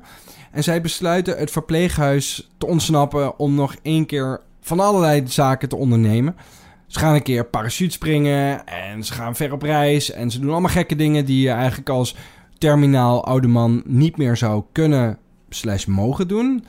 En 0.51 0.63
zij 0.63 0.81
besluiten 0.81 1.37
het 1.37 1.51
verpleeghuis 1.51 2.49
te 2.57 2.65
ontsnappen 2.65 3.39
om 3.39 3.55
nog 3.55 3.75
één 3.81 4.05
keer 4.05 4.41
van 4.61 4.79
allerlei 4.79 5.23
zaken 5.25 5.69
te 5.69 5.75
ondernemen. 5.75 6.35
Ze 6.91 6.99
gaan 6.99 7.13
een 7.13 7.23
keer 7.23 7.45
parachute 7.45 7.91
springen 7.91 8.65
en 8.65 9.03
ze 9.03 9.13
gaan 9.13 9.35
ver 9.35 9.53
op 9.53 9.61
reis. 9.61 10.11
En 10.11 10.31
ze 10.31 10.39
doen 10.39 10.51
allemaal 10.51 10.69
gekke 10.69 10.95
dingen 10.95 11.25
die 11.25 11.41
je 11.41 11.49
eigenlijk 11.49 11.89
als 11.89 12.15
terminaal 12.57 13.25
oude 13.25 13.47
man 13.47 13.81
niet 13.85 14.17
meer 14.17 14.37
zou 14.37 14.63
kunnen 14.71 15.17
slash 15.49 15.85
mogen 15.85 16.27
doen. 16.27 16.63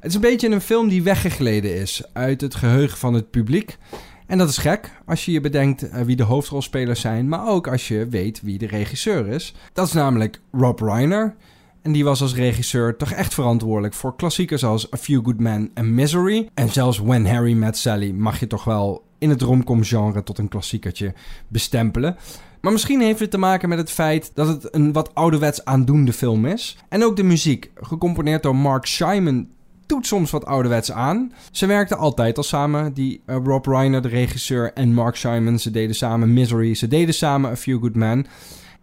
Het 0.00 0.10
is 0.10 0.14
een 0.14 0.20
beetje 0.20 0.50
een 0.50 0.60
film 0.60 0.88
die 0.88 1.02
weggegleden 1.02 1.76
is 1.76 2.02
uit 2.12 2.40
het 2.40 2.54
geheugen 2.54 2.98
van 2.98 3.14
het 3.14 3.30
publiek. 3.30 3.78
En 4.26 4.38
dat 4.38 4.48
is 4.48 4.58
gek 4.58 4.90
als 5.06 5.24
je 5.24 5.32
je 5.32 5.40
bedenkt 5.40 5.88
eh, 5.88 6.02
wie 6.02 6.16
de 6.16 6.22
hoofdrolspelers 6.22 7.00
zijn, 7.00 7.28
maar 7.28 7.48
ook 7.48 7.68
als 7.68 7.88
je 7.88 8.08
weet 8.08 8.40
wie 8.42 8.58
de 8.58 8.66
regisseur 8.66 9.28
is. 9.28 9.54
Dat 9.72 9.86
is 9.86 9.92
namelijk 9.92 10.40
Rob 10.52 10.80
Reiner. 10.80 11.34
En 11.82 11.92
die 11.92 12.04
was 12.04 12.22
als 12.22 12.34
regisseur 12.34 12.96
toch 12.96 13.10
echt 13.10 13.34
verantwoordelijk 13.34 13.94
voor 13.94 14.16
klassiekers 14.16 14.64
als 14.64 14.92
A 14.92 14.96
Few 14.96 15.24
Good 15.24 15.38
Men 15.38 15.70
en 15.74 15.94
Misery. 15.94 16.48
En 16.54 16.68
zelfs 16.68 16.98
When 16.98 17.26
Harry 17.26 17.52
Met 17.52 17.76
Sally 17.76 18.10
mag 18.10 18.40
je 18.40 18.46
toch 18.46 18.64
wel 18.64 19.04
in 19.24 19.30
het 19.30 19.42
romcom-genre 19.42 20.22
tot 20.22 20.38
een 20.38 20.48
klassiekertje 20.48 21.14
bestempelen. 21.48 22.16
Maar 22.60 22.72
misschien 22.72 23.00
heeft 23.00 23.20
het 23.20 23.30
te 23.30 23.38
maken 23.38 23.68
met 23.68 23.78
het 23.78 23.90
feit 23.90 24.30
dat 24.34 24.46
het 24.46 24.74
een 24.74 24.92
wat 24.92 25.14
ouderwets 25.14 25.64
aandoende 25.64 26.12
film 26.12 26.46
is. 26.46 26.76
En 26.88 27.04
ook 27.04 27.16
de 27.16 27.22
muziek, 27.22 27.70
gecomponeerd 27.74 28.42
door 28.42 28.56
Mark 28.56 28.86
Simon, 28.86 29.48
doet 29.86 30.06
soms 30.06 30.30
wat 30.30 30.46
ouderwets 30.46 30.92
aan. 30.92 31.32
Ze 31.50 31.66
werkten 31.66 31.98
altijd 31.98 32.36
al 32.36 32.42
samen, 32.42 32.92
die 32.92 33.22
uh, 33.26 33.36
Rob 33.44 33.66
Reiner, 33.66 34.02
de 34.02 34.08
regisseur, 34.08 34.72
en 34.72 34.94
Mark 34.94 35.16
Simon. 35.16 35.58
Ze 35.58 35.70
deden 35.70 35.94
samen 35.94 36.32
Misery, 36.32 36.74
ze 36.74 36.88
deden 36.88 37.14
samen 37.14 37.50
A 37.50 37.56
Few 37.56 37.80
Good 37.80 37.94
Men. 37.94 38.26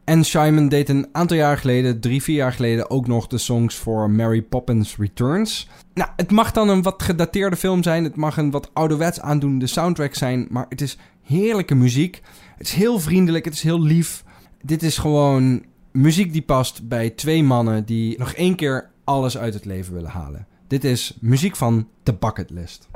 En 0.03 0.23
Simon 0.23 0.69
deed 0.69 0.89
een 0.89 1.07
aantal 1.11 1.37
jaar 1.37 1.57
geleden, 1.57 1.99
drie, 1.99 2.23
vier 2.23 2.35
jaar 2.35 2.53
geleden, 2.53 2.89
ook 2.89 3.07
nog 3.07 3.27
de 3.27 3.37
songs 3.37 3.75
voor 3.75 4.09
Mary 4.09 4.41
Poppins 4.41 4.97
Returns. 4.97 5.67
Nou, 5.93 6.09
het 6.15 6.31
mag 6.31 6.51
dan 6.51 6.69
een 6.69 6.81
wat 6.81 7.03
gedateerde 7.03 7.55
film 7.55 7.83
zijn. 7.83 8.03
Het 8.03 8.15
mag 8.15 8.37
een 8.37 8.51
wat 8.51 8.69
ouderwets 8.73 9.19
aandoende 9.19 9.67
soundtrack 9.67 10.15
zijn. 10.15 10.47
Maar 10.49 10.65
het 10.69 10.81
is 10.81 10.97
heerlijke 11.23 11.75
muziek. 11.75 12.21
Het 12.57 12.67
is 12.67 12.73
heel 12.73 12.99
vriendelijk, 12.99 13.45
het 13.45 13.53
is 13.53 13.63
heel 13.63 13.81
lief. 13.81 14.23
Dit 14.61 14.83
is 14.83 14.97
gewoon 14.97 15.63
muziek 15.91 16.33
die 16.33 16.41
past 16.41 16.87
bij 16.87 17.09
twee 17.09 17.43
mannen 17.43 17.85
die 17.85 18.19
nog 18.19 18.33
één 18.33 18.55
keer 18.55 18.89
alles 19.03 19.37
uit 19.37 19.53
het 19.53 19.65
leven 19.65 19.93
willen 19.93 20.09
halen. 20.09 20.47
Dit 20.67 20.83
is 20.83 21.17
muziek 21.19 21.55
van 21.55 21.87
The 22.03 22.13
Bucket 22.13 22.49
List. 22.49 22.89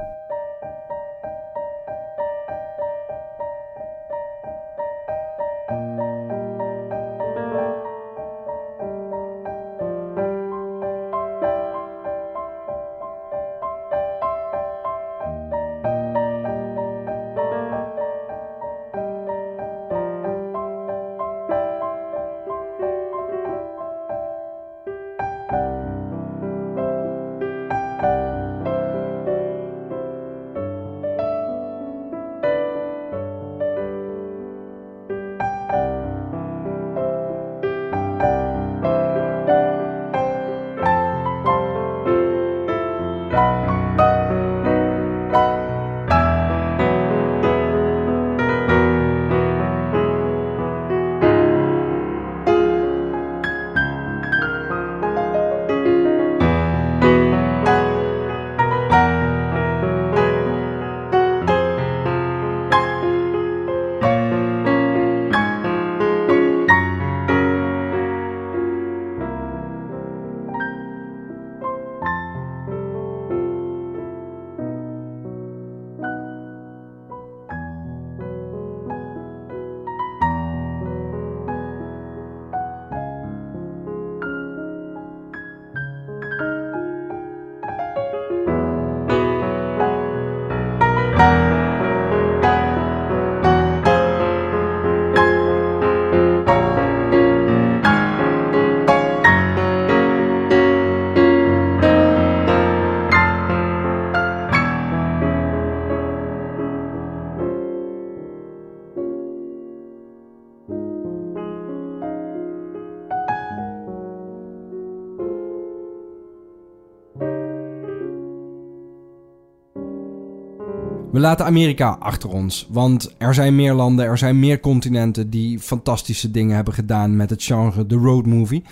Laten 121.25 121.45
Amerika 121.45 121.97
achter 121.99 122.29
ons, 122.29 122.67
want 122.69 123.15
er 123.17 123.33
zijn 123.33 123.55
meer 123.55 123.73
landen, 123.73 124.05
er 124.05 124.17
zijn 124.17 124.39
meer 124.39 124.59
continenten 124.59 125.29
die 125.29 125.59
fantastische 125.59 126.31
dingen 126.31 126.55
hebben 126.55 126.73
gedaan 126.73 127.15
met 127.15 127.29
het 127.29 127.43
genre 127.43 127.85
de 127.85 127.95
road 127.95 128.25
movie. 128.25 128.63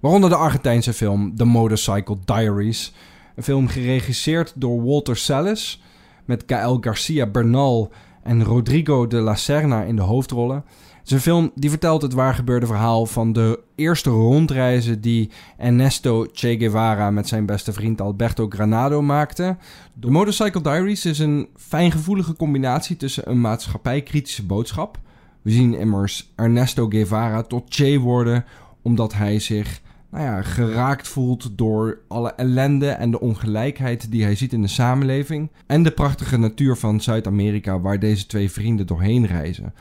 Waaronder 0.00 0.30
de 0.30 0.36
Argentijnse 0.36 0.92
film 0.92 1.36
The 1.36 1.44
Motorcycle 1.44 2.18
Diaries. 2.24 2.92
Een 3.36 3.42
film 3.42 3.68
geregisseerd 3.68 4.52
door 4.54 4.84
Walter 4.84 5.16
Salles 5.16 5.82
met 6.24 6.44
Gael 6.46 6.78
Garcia 6.80 7.26
Bernal 7.26 7.92
en 8.22 8.44
Rodrigo 8.44 9.06
de 9.06 9.20
la 9.20 9.34
Serna 9.34 9.82
in 9.82 9.96
de 9.96 10.02
hoofdrollen. 10.02 10.64
Het 11.02 11.10
is 11.10 11.16
een 11.16 11.20
film 11.20 11.50
die 11.54 11.70
vertelt 11.70 12.02
het 12.02 12.12
waargebeurde 12.12 12.66
verhaal 12.66 13.06
van 13.06 13.32
de 13.32 13.60
eerste 13.74 14.10
rondreizen 14.10 15.00
die 15.00 15.30
Ernesto 15.58 16.26
Che 16.32 16.56
Guevara 16.58 17.10
met 17.10 17.28
zijn 17.28 17.46
beste 17.46 17.72
vriend 17.72 18.00
Alberto 18.00 18.46
Granado 18.48 19.02
maakte. 19.02 19.56
The 20.00 20.10
Motorcycle 20.10 20.60
Diaries 20.60 21.04
is 21.04 21.18
een 21.18 21.48
fijngevoelige 21.56 22.36
combinatie 22.36 22.96
tussen 22.96 23.30
een 23.30 23.40
maatschappijkritische 23.40 24.46
boodschap. 24.46 24.98
We 25.42 25.50
zien 25.50 25.78
immers 25.78 26.32
Ernesto 26.36 26.88
Guevara 26.88 27.42
tot 27.42 27.74
Che 27.74 27.98
worden 27.98 28.44
omdat 28.82 29.12
hij 29.12 29.38
zich 29.38 29.80
nou 30.12 30.24
ja, 30.24 30.42
geraakt 30.42 31.08
voelt 31.08 31.50
door 31.58 31.98
alle 32.08 32.32
ellende 32.32 32.88
en 32.88 33.10
de 33.10 33.20
ongelijkheid 33.20 34.10
die 34.10 34.22
hij 34.22 34.34
ziet 34.34 34.52
in 34.52 34.62
de 34.62 34.68
samenleving. 34.68 35.50
En 35.66 35.82
de 35.82 35.90
prachtige 35.90 36.36
natuur 36.36 36.76
van 36.76 37.00
Zuid-Amerika 37.00 37.80
waar 37.80 37.98
deze 37.98 38.26
twee 38.26 38.50
vrienden 38.50 38.86
doorheen 38.86 39.26
reizen. 39.26 39.74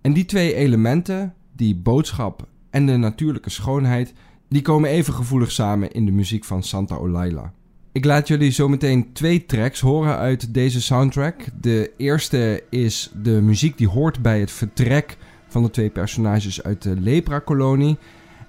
En 0.00 0.12
die 0.12 0.24
twee 0.24 0.54
elementen, 0.54 1.34
die 1.56 1.76
boodschap 1.76 2.46
en 2.70 2.86
de 2.86 2.96
natuurlijke 2.96 3.50
schoonheid, 3.50 4.12
die 4.48 4.62
komen 4.62 4.90
even 4.90 5.14
gevoelig 5.14 5.52
samen 5.52 5.92
in 5.92 6.04
de 6.04 6.12
muziek 6.12 6.44
van 6.44 6.62
Santa 6.62 6.94
Olaila. 6.94 7.52
Ik 7.92 8.04
laat 8.04 8.28
jullie 8.28 8.50
zometeen 8.50 9.12
twee 9.12 9.46
tracks 9.46 9.80
horen 9.80 10.16
uit 10.16 10.54
deze 10.54 10.80
soundtrack. 10.80 11.44
De 11.60 11.90
eerste 11.96 12.62
is 12.70 13.10
de 13.22 13.40
muziek 13.42 13.78
die 13.78 13.88
hoort 13.88 14.22
bij 14.22 14.40
het 14.40 14.50
vertrek 14.50 15.16
van 15.48 15.62
de 15.62 15.70
twee 15.70 15.90
personages 15.90 16.62
uit 16.62 16.82
de 16.82 17.00
lepra-kolonie. 17.00 17.98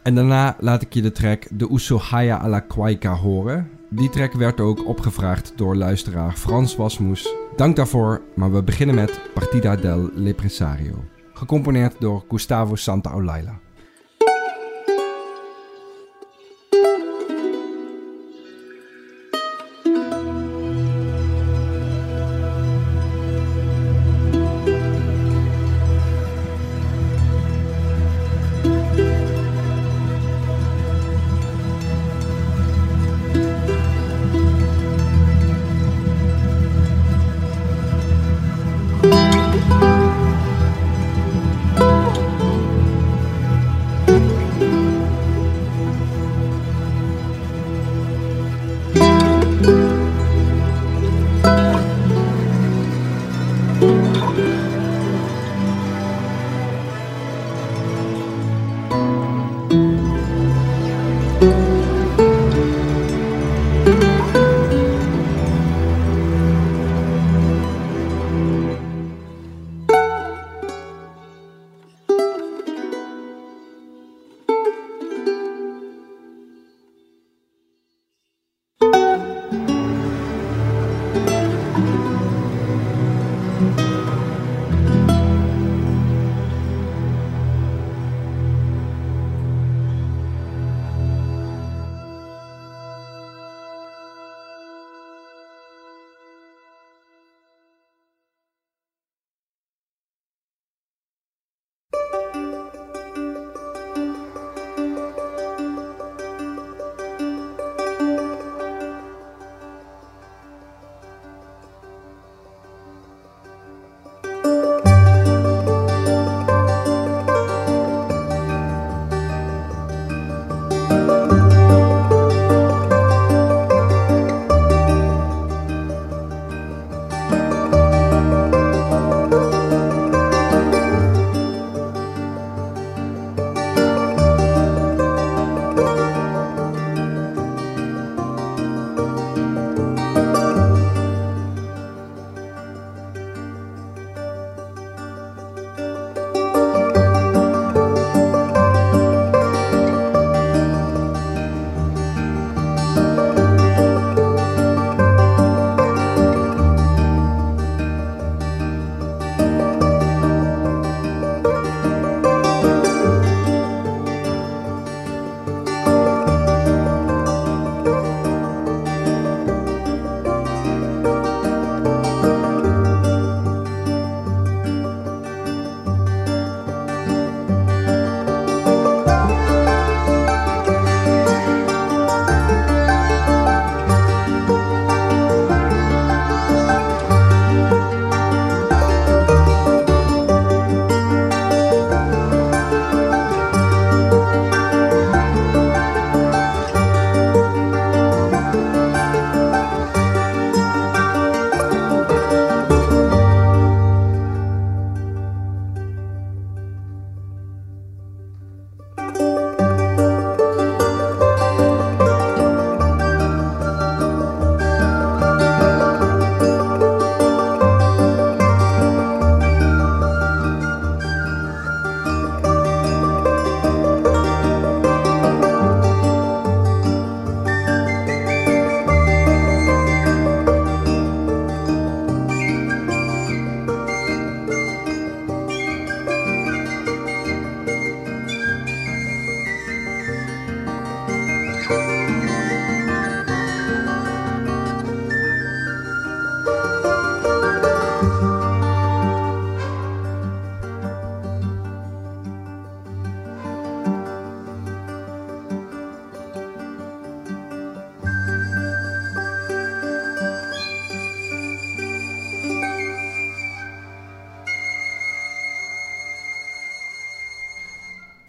En 0.04 0.16
daarna 0.16 0.56
laat 0.60 0.82
ik 0.82 0.94
je 0.94 1.02
de 1.02 1.12
track 1.12 1.46
De 1.52 1.70
Usohaya 1.72 2.42
a 2.42 2.48
la 2.48 2.60
Kwaika 2.60 3.14
horen. 3.14 3.70
Die 3.90 4.10
track 4.10 4.34
werd 4.34 4.60
ook 4.60 4.88
opgevraagd 4.88 5.54
door 5.56 5.76
luisteraar 5.76 6.32
Frans 6.32 6.76
Wasmoes. 6.76 7.36
Dank 7.56 7.76
daarvoor, 7.76 8.22
maar 8.36 8.52
we 8.54 8.64
beginnen 8.64 8.96
met 8.96 9.20
Partida 9.34 9.76
del 9.76 10.10
Lepresario. 10.14 11.04
Gecomponeerd 11.34 11.96
door 12.00 12.24
Gustavo 12.28 12.76
Santaolalla. 12.76 13.60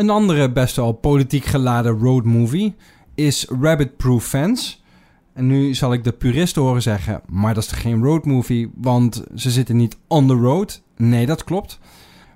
Een 0.04 0.10
andere 0.10 0.52
best 0.52 0.76
wel 0.76 0.92
politiek 0.92 1.44
geladen 1.44 1.98
road 1.98 2.24
movie 2.24 2.74
is 3.14 3.46
Rabbit 3.60 3.96
Proof 3.96 4.24
Fence. 4.24 4.76
En 5.34 5.46
nu 5.46 5.74
zal 5.74 5.92
ik 5.92 6.04
de 6.04 6.12
puristen 6.12 6.62
horen 6.62 6.82
zeggen, 6.82 7.20
maar 7.28 7.54
dat 7.54 7.62
is 7.62 7.68
toch 7.68 7.80
geen 7.80 8.02
road 8.02 8.24
movie, 8.24 8.70
want 8.74 9.24
ze 9.34 9.50
zitten 9.50 9.76
niet 9.76 9.96
on 10.08 10.26
the 10.26 10.34
road. 10.34 10.82
Nee, 10.96 11.26
dat 11.26 11.44
klopt. 11.44 11.78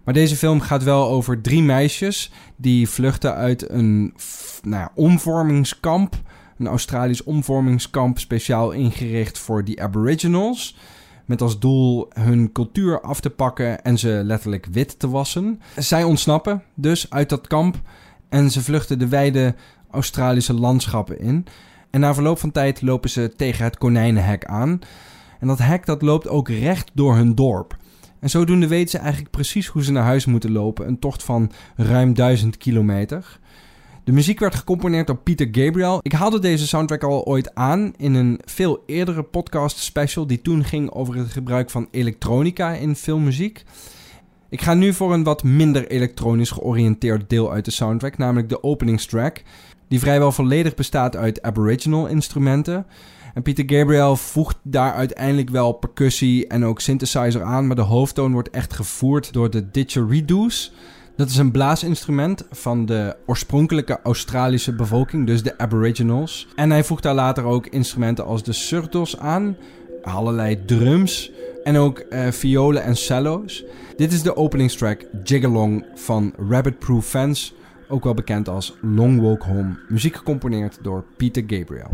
Maar 0.04 0.14
deze 0.14 0.36
film 0.36 0.60
gaat 0.60 0.82
wel 0.82 1.08
over 1.08 1.40
drie 1.40 1.62
meisjes 1.62 2.30
die 2.56 2.88
vluchten 2.88 3.34
uit 3.34 3.70
een 3.70 4.14
nou 4.62 4.82
ja, 4.82 4.92
omvormingskamp. 4.94 6.14
Een 6.58 6.66
Australisch 6.66 7.22
omvormingskamp 7.22 8.18
speciaal 8.18 8.70
ingericht 8.70 9.38
voor 9.38 9.64
die 9.64 9.82
Aboriginals. 9.82 10.76
Met 11.28 11.42
als 11.42 11.58
doel 11.58 12.08
hun 12.12 12.52
cultuur 12.52 13.00
af 13.00 13.20
te 13.20 13.30
pakken 13.30 13.82
en 13.84 13.98
ze 13.98 14.20
letterlijk 14.24 14.66
wit 14.70 14.98
te 14.98 15.08
wassen. 15.08 15.60
Zij 15.76 16.04
ontsnappen 16.04 16.62
dus 16.74 17.10
uit 17.10 17.28
dat 17.28 17.46
kamp 17.46 17.80
en 18.28 18.50
ze 18.50 18.62
vluchten 18.62 18.98
de 18.98 19.08
wijde 19.08 19.54
Australische 19.90 20.54
landschappen 20.54 21.20
in. 21.20 21.46
En 21.90 22.00
na 22.00 22.14
verloop 22.14 22.38
van 22.38 22.50
tijd 22.50 22.82
lopen 22.82 23.10
ze 23.10 23.32
tegen 23.36 23.64
het 23.64 23.78
konijnenhek 23.78 24.44
aan. 24.44 24.78
En 25.40 25.46
dat 25.46 25.58
hek 25.58 25.86
dat 25.86 26.02
loopt 26.02 26.28
ook 26.28 26.48
recht 26.48 26.90
door 26.94 27.14
hun 27.14 27.34
dorp. 27.34 27.76
En 28.20 28.30
zodoende 28.30 28.66
weten 28.66 28.90
ze 28.90 28.98
eigenlijk 28.98 29.30
precies 29.30 29.66
hoe 29.66 29.84
ze 29.84 29.92
naar 29.92 30.04
huis 30.04 30.26
moeten 30.26 30.52
lopen. 30.52 30.86
Een 30.86 30.98
tocht 30.98 31.22
van 31.22 31.50
ruim 31.76 32.14
1000 32.14 32.56
kilometer. 32.56 33.38
De 34.08 34.14
muziek 34.14 34.38
werd 34.38 34.54
gecomponeerd 34.54 35.06
door 35.06 35.16
Peter 35.16 35.48
Gabriel. 35.52 36.00
Ik 36.02 36.12
haalde 36.12 36.38
deze 36.38 36.66
soundtrack 36.66 37.02
al 37.02 37.24
ooit 37.24 37.54
aan 37.54 37.92
in 37.96 38.14
een 38.14 38.40
veel 38.44 38.82
eerdere 38.86 39.22
podcast 39.22 39.78
special 39.78 40.26
die 40.26 40.42
toen 40.42 40.64
ging 40.64 40.90
over 40.90 41.16
het 41.16 41.32
gebruik 41.32 41.70
van 41.70 41.88
elektronica 41.90 42.72
in 42.72 42.96
filmmuziek. 42.96 43.64
Ik 44.48 44.60
ga 44.60 44.74
nu 44.74 44.92
voor 44.92 45.12
een 45.12 45.22
wat 45.22 45.42
minder 45.42 45.88
elektronisch 45.88 46.50
georiënteerd 46.50 47.30
deel 47.30 47.52
uit 47.52 47.64
de 47.64 47.70
soundtrack, 47.70 48.18
namelijk 48.18 48.48
de 48.48 48.62
openingstrack, 48.62 49.42
die 49.88 49.98
vrijwel 49.98 50.32
volledig 50.32 50.74
bestaat 50.74 51.16
uit 51.16 51.42
Aboriginal 51.42 52.06
instrumenten. 52.06 52.86
En 53.34 53.42
Peter 53.42 53.64
Gabriel 53.66 54.16
voegt 54.16 54.56
daar 54.62 54.92
uiteindelijk 54.92 55.50
wel 55.50 55.72
percussie 55.72 56.46
en 56.46 56.64
ook 56.64 56.80
synthesizer 56.80 57.42
aan, 57.42 57.66
maar 57.66 57.76
de 57.76 57.82
hoofdtoon 57.82 58.32
wordt 58.32 58.50
echt 58.50 58.72
gevoerd 58.72 59.32
door 59.32 59.50
de 59.50 59.70
didgeridoos. 59.70 60.72
Dat 61.18 61.28
is 61.28 61.36
een 61.36 61.50
blaasinstrument 61.50 62.44
van 62.50 62.86
de 62.86 63.16
oorspronkelijke 63.26 63.98
Australische 64.02 64.74
bevolking, 64.74 65.26
dus 65.26 65.42
de 65.42 65.58
Aboriginals. 65.58 66.48
En 66.56 66.70
hij 66.70 66.84
voegt 66.84 67.02
daar 67.02 67.14
later 67.14 67.44
ook 67.44 67.66
instrumenten 67.66 68.24
als 68.24 68.42
de 68.42 68.52
surdos 68.52 69.18
aan, 69.18 69.56
allerlei 70.02 70.64
drums 70.64 71.30
en 71.64 71.76
ook 71.76 72.04
uh, 72.10 72.26
violen 72.30 72.82
en 72.82 72.96
cello's. 72.96 73.64
Dit 73.96 74.12
is 74.12 74.22
de 74.22 74.36
openingstrack 74.36 75.04
Jigalong 75.24 75.84
van 75.94 76.34
Rabbit 76.48 76.78
Proof 76.78 77.06
Fans, 77.06 77.54
ook 77.88 78.04
wel 78.04 78.14
bekend 78.14 78.48
als 78.48 78.76
Long 78.80 79.20
Walk 79.20 79.42
Home, 79.42 79.78
muziek 79.88 80.16
gecomponeerd 80.16 80.78
door 80.82 81.04
Peter 81.16 81.42
Gabriel. 81.46 81.90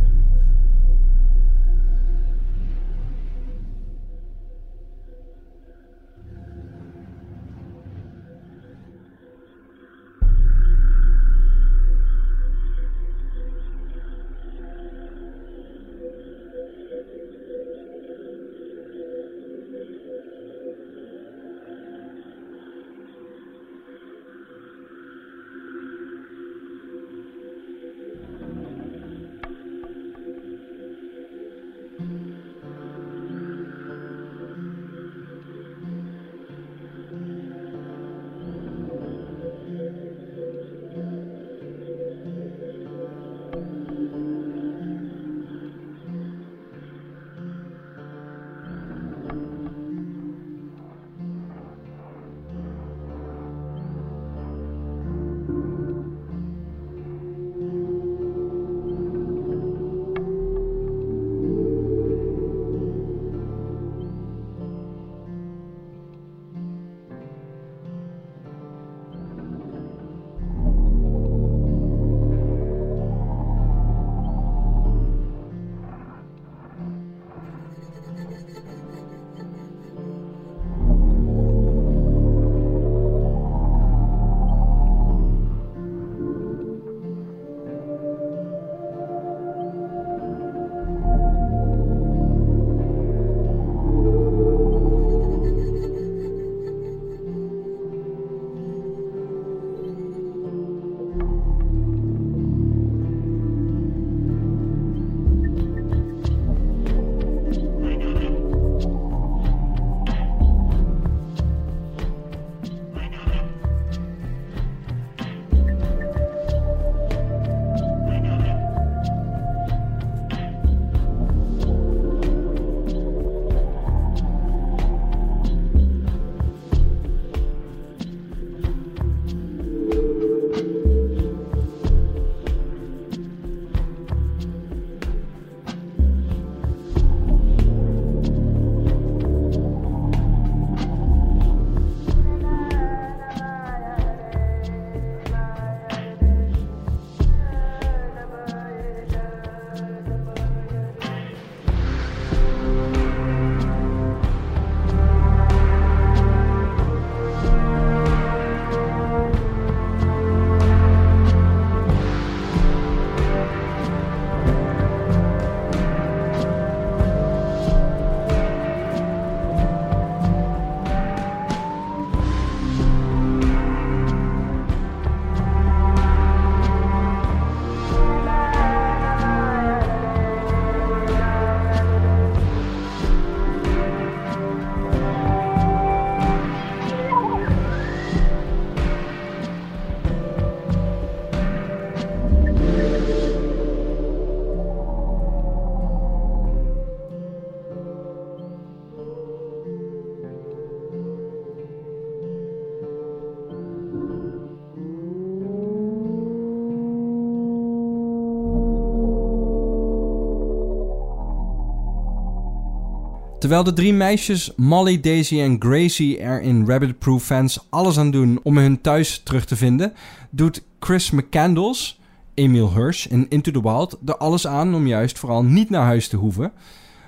Terwijl 213.44 213.64
de 213.64 213.72
drie 213.72 213.92
meisjes 213.92 214.52
Molly, 214.56 215.00
Daisy 215.00 215.40
en 215.40 215.56
Gracie 215.58 216.18
er 216.18 216.42
in 216.42 216.66
Rabbit 216.66 216.98
Proof 216.98 217.24
fans 217.24 217.66
alles 217.70 217.98
aan 217.98 218.10
doen 218.10 218.40
om 218.42 218.56
hun 218.56 218.80
thuis 218.80 219.20
terug 219.24 219.44
te 219.44 219.56
vinden, 219.56 219.92
doet 220.30 220.62
Chris 220.80 221.10
McCandles, 221.10 222.00
Emil 222.34 222.74
Hirsch 222.74 223.06
in 223.06 223.26
Into 223.28 223.50
the 223.50 223.62
Wild 223.62 223.98
er 224.04 224.16
alles 224.16 224.46
aan 224.46 224.74
om 224.74 224.86
juist 224.86 225.18
vooral 225.18 225.44
niet 225.44 225.70
naar 225.70 225.84
huis 225.84 226.08
te 226.08 226.16
hoeven. 226.16 226.52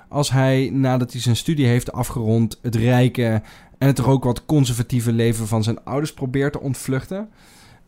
Als 0.09 0.31
hij 0.31 0.71
nadat 0.73 1.13
hij 1.13 1.21
zijn 1.21 1.37
studie 1.37 1.67
heeft 1.67 1.93
afgerond 1.93 2.59
het 2.63 2.75
rijke 2.75 3.43
en 3.79 3.87
het 3.87 3.97
toch 3.97 4.09
ook 4.09 4.25
wat 4.25 4.47
conservatieve 4.47 5.13
leven 5.13 5.47
van 5.47 5.63
zijn 5.63 5.85
ouders 5.85 6.13
probeert 6.13 6.53
te 6.53 6.61
ontvluchten. 6.61 7.29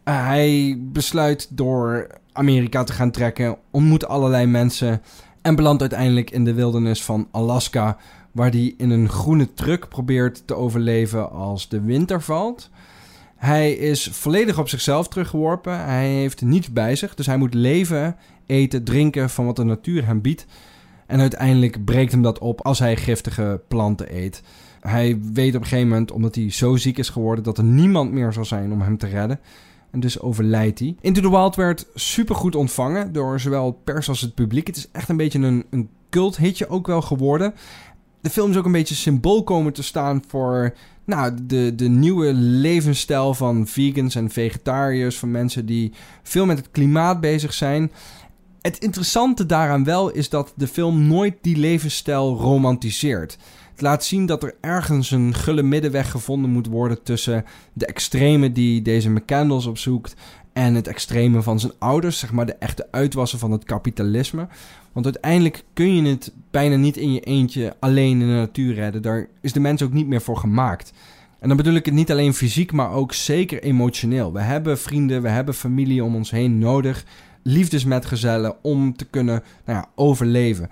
hij 0.04 0.78
besluit 0.80 1.48
door 1.50 2.06
Amerika 2.32 2.84
te 2.84 2.92
gaan 2.92 3.10
trekken, 3.10 3.56
ontmoet 3.70 4.06
allerlei 4.08 4.46
mensen 4.46 5.02
en 5.42 5.54
belandt 5.54 5.80
uiteindelijk 5.80 6.30
in 6.30 6.44
de 6.44 6.54
wildernis 6.54 7.02
van 7.02 7.28
Alaska, 7.30 7.96
waar 8.38 8.50
hij 8.50 8.74
in 8.76 8.90
een 8.90 9.08
groene 9.08 9.54
truck 9.54 9.88
probeert 9.88 10.46
te 10.46 10.54
overleven 10.54 11.30
als 11.30 11.68
de 11.68 11.80
winter 11.80 12.22
valt. 12.22 12.70
Hij 13.36 13.72
is 13.72 14.08
volledig 14.12 14.58
op 14.58 14.68
zichzelf 14.68 15.08
teruggeworpen. 15.08 15.84
Hij 15.84 16.08
heeft 16.08 16.42
niets 16.42 16.72
bij 16.72 16.96
zich, 16.96 17.14
dus 17.14 17.26
hij 17.26 17.36
moet 17.36 17.54
leven, 17.54 18.16
eten, 18.46 18.84
drinken 18.84 19.30
van 19.30 19.44
wat 19.46 19.56
de 19.56 19.64
natuur 19.64 20.06
hem 20.06 20.20
biedt. 20.20 20.46
En 21.06 21.20
uiteindelijk 21.20 21.84
breekt 21.84 22.12
hem 22.12 22.22
dat 22.22 22.38
op 22.38 22.60
als 22.60 22.78
hij 22.78 22.96
giftige 22.96 23.60
planten 23.68 24.16
eet. 24.16 24.42
Hij 24.80 25.18
weet 25.32 25.54
op 25.54 25.60
een 25.60 25.66
gegeven 25.66 25.88
moment, 25.88 26.10
omdat 26.10 26.34
hij 26.34 26.50
zo 26.50 26.76
ziek 26.76 26.98
is 26.98 27.08
geworden, 27.08 27.44
dat 27.44 27.58
er 27.58 27.64
niemand 27.64 28.12
meer 28.12 28.32
zal 28.32 28.44
zijn 28.44 28.72
om 28.72 28.80
hem 28.80 28.98
te 28.98 29.06
redden. 29.06 29.40
En 29.90 30.00
dus 30.00 30.20
overlijdt 30.20 30.78
hij. 30.78 30.96
Into 31.00 31.20
the 31.20 31.30
Wild 31.30 31.56
werd 31.56 31.86
supergoed 31.94 32.54
ontvangen 32.54 33.12
door 33.12 33.40
zowel 33.40 33.80
pers 33.84 34.08
als 34.08 34.20
het 34.20 34.34
publiek. 34.34 34.66
Het 34.66 34.76
is 34.76 34.88
echt 34.92 35.08
een 35.08 35.16
beetje 35.16 35.38
een, 35.38 35.64
een 35.70 35.88
cult-hitje 36.10 36.68
ook 36.68 36.86
wel 36.86 37.02
geworden. 37.02 37.54
De 38.20 38.30
film 38.30 38.50
is 38.50 38.56
ook 38.56 38.64
een 38.64 38.72
beetje 38.72 38.94
symbool 38.94 39.44
komen 39.44 39.72
te 39.72 39.82
staan 39.82 40.22
voor 40.28 40.74
nou, 41.04 41.34
de, 41.42 41.72
de 41.74 41.88
nieuwe 41.88 42.32
levensstijl 42.34 43.34
van 43.34 43.66
vegans 43.66 44.14
en 44.14 44.30
vegetariërs. 44.30 45.18
Van 45.18 45.30
mensen 45.30 45.66
die 45.66 45.92
veel 46.22 46.46
met 46.46 46.58
het 46.58 46.70
klimaat 46.70 47.20
bezig 47.20 47.54
zijn. 47.54 47.92
Het 48.60 48.78
interessante 48.78 49.46
daaraan 49.46 49.84
wel 49.84 50.10
is 50.10 50.28
dat 50.28 50.52
de 50.56 50.66
film 50.66 51.06
nooit 51.06 51.34
die 51.40 51.56
levensstijl 51.56 52.36
romantiseert. 52.36 53.38
Het 53.70 53.80
laat 53.80 54.04
zien 54.04 54.26
dat 54.26 54.42
er 54.42 54.54
ergens 54.60 55.10
een 55.10 55.34
gulle 55.34 55.62
middenweg 55.62 56.10
gevonden 56.10 56.50
moet 56.50 56.66
worden 56.66 57.02
tussen 57.02 57.44
de 57.72 57.86
extreme 57.86 58.52
die 58.52 58.82
deze 58.82 59.10
McCandles 59.10 59.66
opzoekt 59.66 60.14
en 60.52 60.74
het 60.74 60.88
extreme 60.88 61.42
van 61.42 61.60
zijn 61.60 61.72
ouders, 61.78 62.18
zeg 62.18 62.32
maar 62.32 62.46
de 62.46 62.54
echte 62.54 62.88
uitwassen 62.90 63.38
van 63.38 63.50
het 63.50 63.64
kapitalisme. 63.64 64.48
Want 64.98 65.10
uiteindelijk 65.10 65.64
kun 65.72 65.94
je 65.94 66.10
het 66.10 66.32
bijna 66.50 66.76
niet 66.76 66.96
in 66.96 67.12
je 67.12 67.20
eentje 67.20 67.76
alleen 67.78 68.20
in 68.20 68.26
de 68.26 68.34
natuur 68.34 68.74
redden. 68.74 69.02
Daar 69.02 69.28
is 69.40 69.52
de 69.52 69.60
mens 69.60 69.82
ook 69.82 69.92
niet 69.92 70.06
meer 70.06 70.20
voor 70.20 70.36
gemaakt. 70.36 70.92
En 71.40 71.48
dan 71.48 71.56
bedoel 71.56 71.74
ik 71.74 71.84
het 71.84 71.94
niet 71.94 72.10
alleen 72.10 72.34
fysiek, 72.34 72.72
maar 72.72 72.92
ook 72.92 73.12
zeker 73.12 73.62
emotioneel. 73.62 74.32
We 74.32 74.40
hebben 74.40 74.78
vrienden, 74.78 75.22
we 75.22 75.28
hebben 75.28 75.54
familie 75.54 76.04
om 76.04 76.14
ons 76.14 76.30
heen 76.30 76.58
nodig. 76.58 77.04
Liefdesmetgezellen 77.42 78.56
om 78.62 78.96
te 78.96 79.04
kunnen 79.04 79.42
nou 79.64 79.78
ja, 79.78 79.88
overleven. 79.94 80.68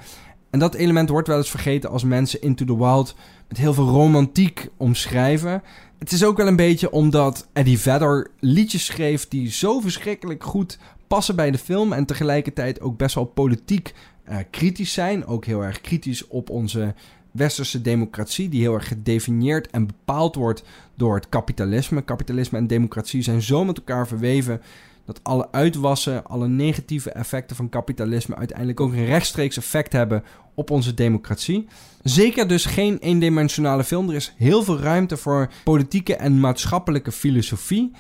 En 0.51 0.59
dat 0.59 0.75
element 0.75 1.09
wordt 1.09 1.29
wel 1.29 1.37
eens 1.37 1.51
vergeten 1.51 1.91
als 1.91 2.05
mensen 2.05 2.43
Into 2.43 2.65
the 2.65 2.77
Wild 2.77 3.15
met 3.49 3.59
heel 3.59 3.75
veel 3.75 3.89
romantiek 3.89 4.69
omschrijven. 4.77 5.63
Het 5.99 6.13
is 6.13 6.25
ook 6.25 6.37
wel 6.37 6.47
een 6.47 6.57
beetje 6.57 6.91
omdat 6.91 7.49
Eddie 7.53 7.79
Vedder 7.79 8.31
liedjes 8.41 8.85
schreef 8.85 9.29
die 9.29 9.51
zo 9.51 9.81
verschrikkelijk 9.81 10.45
goed 10.45 10.79
passen 11.07 11.37
bij 11.37 11.51
de 11.51 11.59
film 11.59 11.93
en 11.93 12.07
tegelijkertijd 12.07 12.81
ook 12.81 12.97
best 12.97 13.15
wel 13.15 13.25
politiek 13.25 13.95
uh, 14.31 14.37
kritisch 14.51 14.93
zijn. 14.93 15.27
Ook 15.27 15.45
heel 15.45 15.65
erg 15.65 15.81
kritisch 15.81 16.27
op 16.27 16.51
onze 16.51 16.95
westerse 17.31 17.83
democratie, 17.83 18.49
die 18.49 18.61
heel 18.61 18.75
erg 18.75 18.89
gedefinieerd 18.89 19.71
en 19.71 19.87
bepaald 19.87 20.35
wordt 20.35 20.63
door 20.95 21.15
het 21.15 21.29
kapitalisme. 21.29 22.03
Kapitalisme 22.03 22.59
en 22.59 22.67
democratie 22.67 23.23
zijn 23.23 23.43
zo 23.43 23.65
met 23.65 23.77
elkaar 23.77 24.07
verweven 24.07 24.61
dat 25.05 25.21
alle 25.23 25.53
uitwassen, 25.53 26.27
alle 26.27 26.49
negatieve 26.49 27.11
effecten 27.11 27.57
van 27.57 27.69
kapitalisme 27.69 28.37
uiteindelijk 28.37 28.81
ook 28.81 28.93
een 28.93 29.05
rechtstreeks 29.05 29.57
effect 29.57 29.93
hebben 29.93 30.25
op 30.55 30.71
onze 30.71 30.95
democratie. 30.95 31.67
Zeker 32.03 32.49
dus 32.49 32.65
geen 32.65 32.99
eendimensionale 32.99 33.85
film. 33.85 34.09
Er 34.09 34.15
is 34.15 34.35
heel 34.37 34.63
veel 34.63 34.79
ruimte 34.79 35.17
voor 35.17 35.51
politieke 35.65 36.17
en 36.17 36.41
maatschappelijke 36.41 37.13
filosofie. 37.13 37.93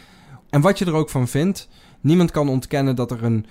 En 0.50 0.60
wat 0.60 0.78
je 0.78 0.84
er 0.84 0.94
ook 0.94 1.10
van 1.10 1.28
vindt, 1.28 1.68
niemand 2.00 2.30
kan 2.30 2.48
ontkennen 2.48 2.96
dat 2.96 3.10
er 3.10 3.24
een 3.24 3.46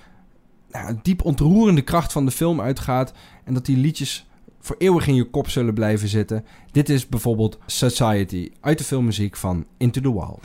nou, 0.70 0.98
diep 1.02 1.24
ontroerende 1.24 1.82
kracht 1.82 2.12
van 2.12 2.24
de 2.24 2.30
film 2.30 2.60
uitgaat. 2.60 3.12
En 3.44 3.54
dat 3.54 3.66
die 3.66 3.76
liedjes 3.76 4.26
voor 4.60 4.76
eeuwig 4.78 5.06
in 5.06 5.14
je 5.14 5.30
kop 5.30 5.48
zullen 5.48 5.74
blijven 5.74 6.08
zitten. 6.08 6.44
Dit 6.70 6.88
is 6.88 7.08
bijvoorbeeld 7.08 7.58
Society 7.66 8.50
uit 8.60 8.78
de 8.78 8.84
filmmuziek 8.84 9.36
van 9.36 9.66
Into 9.76 10.00
the 10.00 10.12
Wild. 10.12 10.40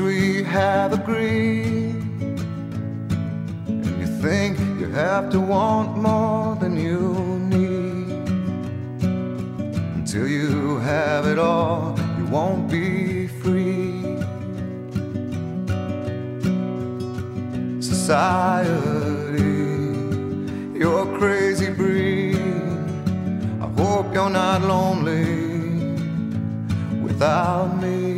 We 0.00 0.42
have 0.44 0.92
agreed. 0.92 1.96
And 3.66 4.00
you 4.00 4.06
think 4.22 4.58
you 4.80 4.88
have 4.90 5.30
to 5.30 5.40
want 5.40 5.96
more 5.98 6.56
than 6.56 6.76
you 6.76 7.00
need. 7.54 8.28
Until 9.98 10.28
you 10.28 10.78
have 10.78 11.26
it 11.26 11.38
all, 11.38 11.98
you 12.18 12.26
won't 12.26 12.70
be 12.70 13.26
free. 13.26 14.02
Society, 17.80 18.68
you're 20.78 21.14
a 21.14 21.18
crazy 21.18 21.70
breed 21.70 22.38
I 23.60 23.66
hope 23.76 24.14
you're 24.14 24.30
not 24.30 24.62
lonely 24.62 25.96
without 27.02 27.80
me. 27.82 28.17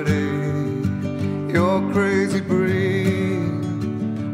you're 1.53 1.91
crazy 1.91 2.41
breed. 2.41 3.51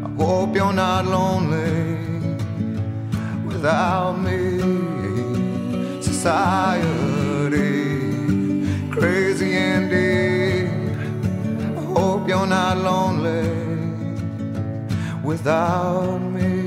I 0.04 0.08
hope 0.22 0.54
you're 0.54 0.72
not 0.72 1.04
lonely 1.06 1.96
without 3.44 4.18
me. 4.18 4.40
Society, 6.00 7.60
crazy 8.90 9.56
indeed. 9.56 10.70
I 11.76 11.82
hope 11.94 12.28
you're 12.28 12.46
not 12.46 12.78
lonely 12.78 13.48
without 15.22 16.18
me. 16.18 16.57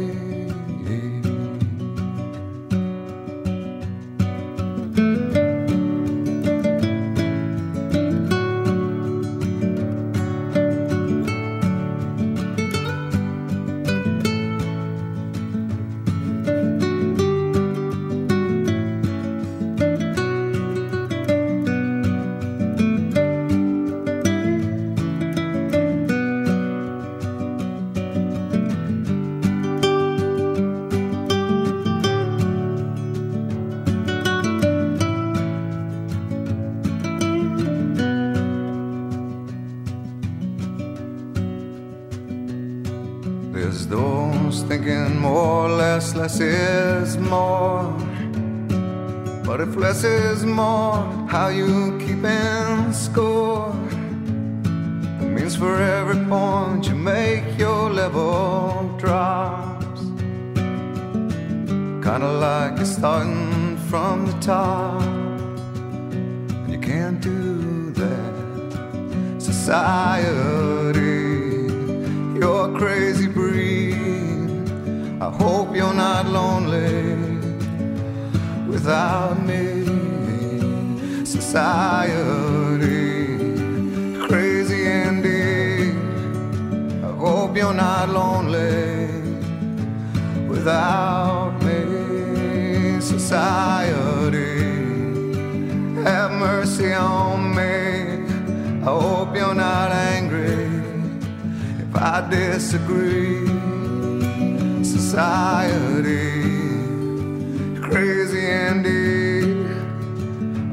Crazy 107.82 108.46
indeed. 108.46 109.66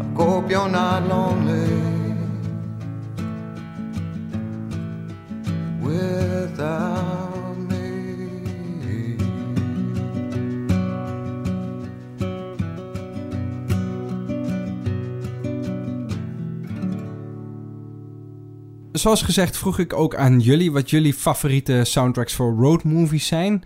I 0.01 0.23
hope 0.23 0.51
you're 0.51 0.69
not 0.69 1.03
lonely 1.09 1.69
without 5.81 7.57
me. 7.57 9.17
Zoals 18.93 19.23
gezegd 19.23 19.57
vroeg 19.57 19.79
ik 19.79 19.93
ook 19.93 20.15
aan 20.17 20.41
jullie 20.41 20.73
wat 20.73 20.91
jullie 20.91 21.15
favoriete 21.15 21.81
soundtracks 21.85 22.35
voor 22.35 22.55
road 22.55 22.85
movies 22.85 23.27
zijn. 23.27 23.65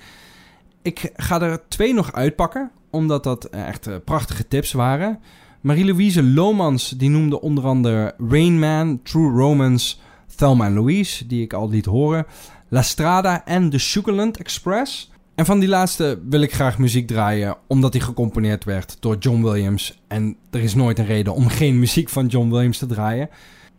Ik 0.83 1.13
ga 1.17 1.41
er 1.41 1.69
twee 1.69 1.95
nog 1.95 2.13
uitpakken, 2.13 2.71
omdat 2.91 3.25
dat 3.25 3.45
echt 3.45 3.87
eh, 3.87 3.95
prachtige 4.05 4.49
tips 4.49 4.73
waren. 4.73 5.19
Marie-Louise 5.61 6.23
Lomans 6.23 6.89
die 6.89 7.11
noemde 7.11 7.41
onder 7.41 7.65
andere 7.65 8.15
Rain 8.29 8.59
Man, 8.59 9.01
True 9.03 9.31
Romance, 9.31 9.97
Thelma 10.37 10.71
Louise, 10.71 11.27
die 11.27 11.43
ik 11.43 11.53
al 11.53 11.69
liet 11.69 11.85
horen, 11.85 12.27
La 12.69 12.83
Strada 12.83 13.45
en 13.45 13.71
The 13.71 13.79
Sugarland 13.79 14.37
Express. 14.37 15.11
En 15.35 15.45
van 15.45 15.59
die 15.59 15.69
laatste 15.69 16.19
wil 16.29 16.41
ik 16.41 16.53
graag 16.53 16.79
muziek 16.79 17.07
draaien, 17.07 17.57
omdat 17.67 17.93
die 17.93 18.01
gecomponeerd 18.01 18.65
werd 18.65 18.97
door 19.01 19.17
John 19.19 19.43
Williams. 19.43 20.01
En 20.09 20.37
er 20.51 20.61
is 20.61 20.75
nooit 20.75 20.99
een 20.99 21.07
reden 21.07 21.35
om 21.35 21.49
geen 21.49 21.79
muziek 21.79 22.09
van 22.09 22.27
John 22.27 22.51
Williams 22.51 22.79
te 22.79 22.87
draaien. 22.87 23.29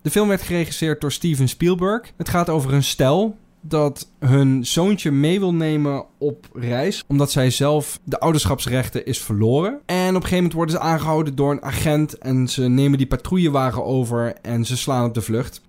De 0.01 0.10
film 0.10 0.28
werd 0.28 0.41
geregisseerd 0.41 1.01
door 1.01 1.12
Steven 1.12 1.49
Spielberg. 1.49 2.14
Het 2.18 2.30
gaat 2.30 2.49
over 2.49 2.74
een 2.74 2.84
stel 2.84 3.38
dat 3.66 4.09
hun 4.20 4.66
zoontje 4.66 5.11
mee 5.11 5.39
wil 5.39 5.53
nemen 5.53 6.05
op 6.18 6.49
reis, 6.53 7.03
omdat 7.07 7.32
zij 7.32 7.49
zelf 7.49 7.99
de 8.03 8.20
ouderschapsrechten 8.20 9.05
is 9.05 9.22
verloren. 9.22 9.80
En 9.86 10.07
op 10.07 10.07
een 10.07 10.14
gegeven 10.14 10.36
moment 10.36 10.53
worden 10.53 10.76
ze 10.76 10.82
aangehouden 10.82 11.36
door 11.36 11.51
een 11.51 11.64
agent 11.64 12.18
en 12.18 12.47
ze 12.47 12.68
nemen 12.68 12.97
die 12.97 13.07
patrouillewagen 13.07 13.84
over 13.86 14.34
en 14.41 14.66
ze 14.66 14.78
slaan 14.78 15.05
op 15.05 15.14
de 15.14 15.22
vlucht. 15.22 15.61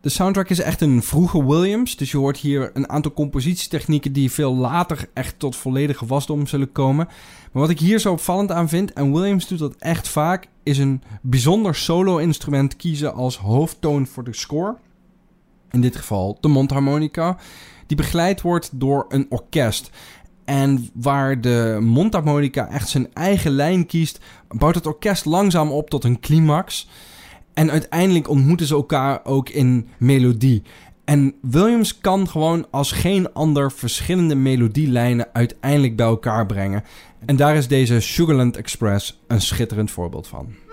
De 0.00 0.08
soundtrack 0.08 0.48
is 0.48 0.60
echt 0.60 0.80
een 0.80 1.02
vroege 1.02 1.46
Williams, 1.46 1.96
dus 1.96 2.10
je 2.10 2.16
hoort 2.16 2.36
hier 2.36 2.70
een 2.74 2.88
aantal 2.88 3.12
compositietechnieken 3.12 4.12
die 4.12 4.30
veel 4.30 4.54
later 4.54 5.08
echt 5.14 5.38
tot 5.38 5.56
volledige 5.56 6.06
wasdom 6.06 6.46
zullen 6.46 6.72
komen. 6.72 7.06
Maar 7.52 7.62
wat 7.62 7.70
ik 7.70 7.78
hier 7.78 7.98
zo 7.98 8.12
opvallend 8.12 8.52
aan 8.52 8.68
vind, 8.68 8.92
en 8.92 9.12
Williams 9.12 9.48
doet 9.48 9.58
dat 9.58 9.74
echt 9.78 10.08
vaak, 10.08 10.48
is 10.62 10.78
een 10.78 11.02
bijzonder 11.22 11.74
solo-instrument 11.74 12.76
kiezen 12.76 13.14
als 13.14 13.38
hoofdtoon 13.38 14.06
voor 14.06 14.24
de 14.24 14.34
score. 14.34 14.76
In 15.70 15.80
dit 15.80 15.96
geval 15.96 16.38
de 16.40 16.48
mondharmonica, 16.48 17.36
die 17.86 17.96
begeleid 17.96 18.40
wordt 18.40 18.70
door 18.72 19.04
een 19.08 19.26
orkest. 19.28 19.90
En 20.44 20.88
waar 20.94 21.40
de 21.40 21.78
mondharmonica 21.80 22.68
echt 22.68 22.88
zijn 22.88 23.14
eigen 23.14 23.50
lijn 23.50 23.86
kiest, 23.86 24.20
bouwt 24.48 24.74
het 24.74 24.86
orkest 24.86 25.24
langzaam 25.24 25.70
op 25.70 25.90
tot 25.90 26.04
een 26.04 26.20
climax. 26.20 26.88
En 27.54 27.70
uiteindelijk 27.70 28.28
ontmoeten 28.28 28.66
ze 28.66 28.74
elkaar 28.74 29.20
ook 29.24 29.48
in 29.48 29.88
melodie. 29.98 30.62
En 31.04 31.34
Williams 31.40 31.98
kan 31.98 32.28
gewoon 32.28 32.66
als 32.70 32.92
geen 32.92 33.32
ander 33.32 33.72
verschillende 33.72 34.34
melodielijnen 34.34 35.28
uiteindelijk 35.32 35.96
bij 35.96 36.06
elkaar 36.06 36.46
brengen. 36.46 36.84
En 37.26 37.36
daar 37.36 37.56
is 37.56 37.68
deze 37.68 38.00
Sugarland 38.00 38.56
Express 38.56 39.20
een 39.26 39.40
schitterend 39.40 39.90
voorbeeld 39.90 40.26
van. 40.26 40.67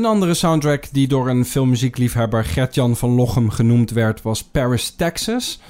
Een 0.00 0.06
andere 0.06 0.34
soundtrack 0.34 0.84
die 0.92 1.08
door 1.08 1.28
een 1.28 1.44
filmmuziekliefhebber 1.44 2.44
Gert-Jan 2.44 2.96
van 2.96 3.10
Lochem 3.10 3.50
genoemd 3.50 3.90
werd 3.90 4.22
was 4.22 4.44
Paris, 4.44 4.90
Texas. 4.90 5.60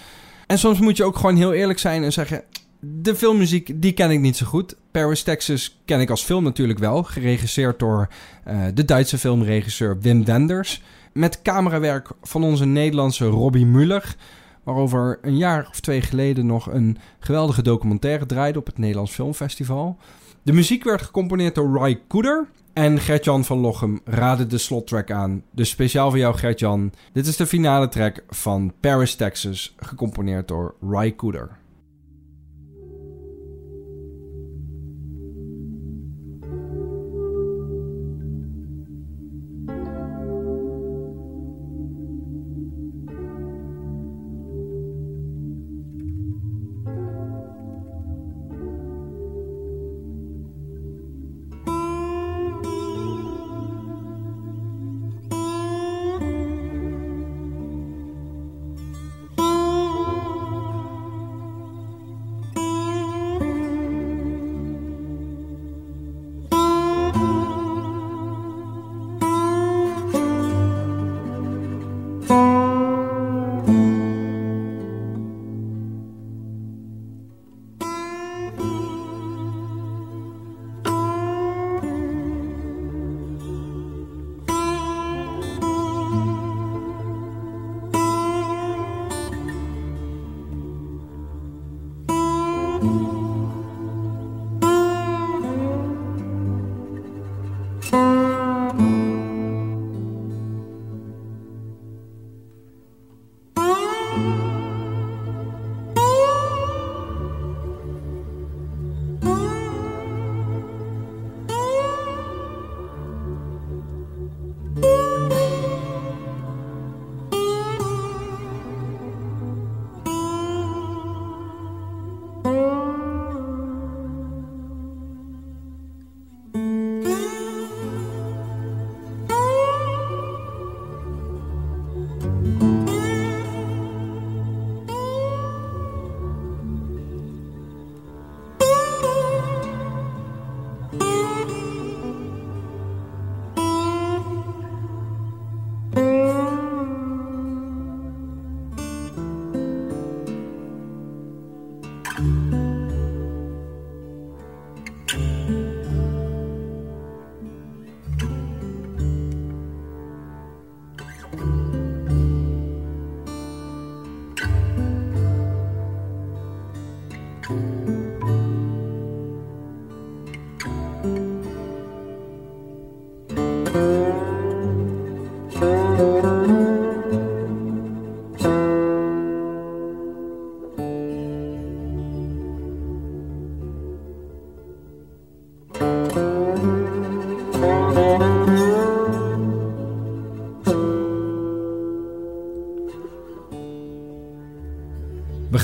En 0.47 0.59
soms 0.59 0.81
moet 0.81 0.97
je 0.97 1.05
ook 1.05 1.17
gewoon 1.17 1.37
heel 1.37 1.53
eerlijk 1.53 1.79
zijn 1.79 2.03
en 2.03 2.13
zeggen... 2.13 2.43
de 2.81 3.15
filmmuziek, 3.15 3.83
die 3.83 3.93
ken 3.93 4.11
ik 4.11 4.21
niet 4.21 4.37
zo 4.37 4.47
goed. 4.47 4.77
Paris, 4.91 5.23
Texas 5.23 5.81
ken 5.85 6.01
ik 6.01 6.11
als 6.11 6.23
film 6.23 6.45
natuurlijk 6.45 6.79
wel. 6.79 7.03
Geregisseerd 7.03 7.79
door 7.79 8.09
uh, 8.49 8.63
de 8.75 8.85
Duitse 8.85 9.19
filmregisseur 9.19 10.01
Wim 10.01 10.25
Wenders. 10.25 10.83
Met 11.13 11.43
camerawerk 11.43 12.09
van 12.23 12.45
onze 12.45 12.65
Nederlandse 12.65 13.27
Robbie 13.27 13.67
Muller... 13.67 14.17
waarover 14.65 15.19
een 15.23 15.37
jaar 15.37 15.69
of 15.71 15.81
twee 15.81 16.01
geleden 16.01 16.47
nog 16.47 16.73
een 16.73 16.99
geweldige 17.19 17.63
documentaire 17.63 18.27
draaide... 18.27 18.59
op 18.59 18.67
het 18.67 18.79
Nederlands 18.79 19.13
Filmfestival. 19.13 19.99
De 20.43 20.53
muziek 20.53 20.85
werd 20.85 21.03
gecomponeerd 21.03 21.55
door 21.55 21.79
Ray 21.79 22.01
Cooder... 22.09 22.49
En 22.73 22.99
Gertjan 22.99 23.45
van 23.45 23.59
Lochem 23.59 24.01
raadde 24.05 24.47
de 24.47 24.59
slottrack 24.59 25.11
aan. 25.11 25.43
Dus 25.53 25.71
speciaal 25.71 26.11
voor 26.11 26.19
jou, 26.19 26.37
Gertjan. 26.37 26.93
Dit 27.13 27.27
is 27.27 27.37
de 27.37 27.47
finale 27.47 27.89
track 27.89 28.25
van 28.29 28.73
Paris, 28.81 29.15
Texas, 29.15 29.75
gecomponeerd 29.79 30.49
door 30.49 30.75
Ry 30.91 31.15
Cooder. 31.15 31.60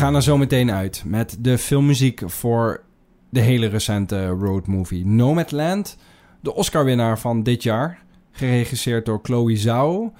Gaan 0.06 0.14
er 0.14 0.22
zo 0.22 0.36
meteen 0.36 0.70
uit 0.70 1.02
met 1.06 1.36
de 1.40 1.58
filmmuziek 1.58 2.22
voor 2.26 2.82
de 3.30 3.40
hele 3.40 3.66
recente 3.66 4.26
roadmovie 4.26 5.06
Nomadland. 5.06 5.96
De 6.40 6.54
Oscar-winnaar 6.54 7.18
van 7.18 7.42
dit 7.42 7.62
jaar, 7.62 8.02
geregisseerd 8.30 9.06
door 9.06 9.20
Chloe 9.22 9.56
Zhao. 9.56 10.12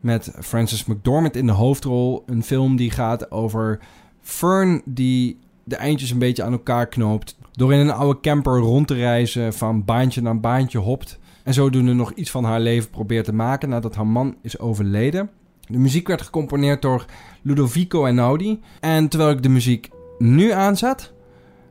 Met 0.00 0.32
Frances 0.40 0.84
McDormand 0.84 1.36
in 1.36 1.46
de 1.46 1.52
hoofdrol. 1.52 2.22
Een 2.26 2.42
film 2.42 2.76
die 2.76 2.90
gaat 2.90 3.30
over 3.30 3.80
Fern 4.20 4.82
die 4.84 5.38
de 5.64 5.76
eindjes 5.76 6.10
een 6.10 6.18
beetje 6.18 6.42
aan 6.42 6.52
elkaar 6.52 6.86
knoopt. 6.86 7.36
Door 7.52 7.72
in 7.72 7.78
een 7.78 7.90
oude 7.90 8.20
camper 8.20 8.58
rond 8.58 8.86
te 8.86 8.94
reizen, 8.94 9.52
van 9.52 9.84
baantje 9.84 10.22
naar 10.22 10.40
baantje 10.40 10.78
hopt. 10.78 11.18
En 11.44 11.54
zodoende 11.54 11.92
nog 11.92 12.12
iets 12.12 12.30
van 12.30 12.44
haar 12.44 12.60
leven 12.60 12.90
probeert 12.90 13.24
te 13.24 13.34
maken 13.34 13.68
nadat 13.68 13.94
haar 13.94 14.06
man 14.06 14.36
is 14.42 14.58
overleden. 14.58 15.30
De 15.70 15.78
muziek 15.78 16.08
werd 16.08 16.22
gecomponeerd 16.22 16.82
door 16.82 17.04
Ludovico 17.42 18.04
Einaudi. 18.04 18.60
En 18.80 19.08
terwijl 19.08 19.30
ik 19.30 19.42
de 19.42 19.48
muziek 19.48 19.88
nu 20.18 20.50
aanzet, 20.50 21.12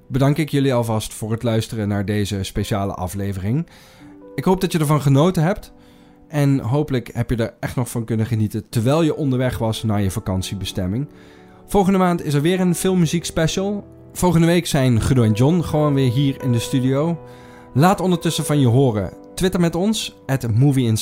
bedank 0.08 0.38
ik 0.38 0.50
jullie 0.50 0.74
alvast 0.74 1.14
voor 1.14 1.32
het 1.32 1.44
luisteren 1.44 1.88
naar 1.88 2.06
deze 2.06 2.44
speciale 2.44 2.94
aflevering. 2.94 3.68
Ik 4.36 4.44
hoop 4.44 4.62
dat 4.62 4.72
je 4.72 4.80
ervan 4.80 5.02
genoten 5.02 5.44
hebt. 5.44 5.72
En 6.28 6.60
hopelijk 6.60 7.10
heb 7.14 7.30
je 7.30 7.36
er 7.36 7.54
echt 7.60 7.76
nog 7.76 7.90
van 7.90 8.06
kunnen 8.06 8.26
genieten 8.26 8.70
terwijl 8.70 9.02
je 9.02 9.16
onderweg 9.16 9.58
was 9.58 9.84
naar 9.84 10.02
je 10.02 10.12
vakantiebestemming. 10.12 11.08
Volgende 11.66 12.00
maand 12.00 12.24
is 12.24 12.34
er 12.34 12.42
weer 12.42 12.60
een 12.60 12.76
filmmuziek 12.76 13.26
special. 13.26 13.88
Volgende 14.14 14.48
week 14.48 14.68
zijn 14.68 15.02
Guido 15.02 15.24
en 15.24 15.32
John 15.32 15.62
gewoon 15.62 15.94
weer 15.94 16.12
hier 16.12 16.44
in 16.44 16.52
de 16.52 16.60
studio. 16.60 17.20
Laat 17.74 18.02
ondertussen 18.02 18.46
van 18.46 18.60
je 18.60 18.68
horen. 18.68 19.14
Twitter 19.36 19.60
met 19.60 19.76
ons, 19.76 20.16
at 20.26 20.52
Movie 20.52 20.94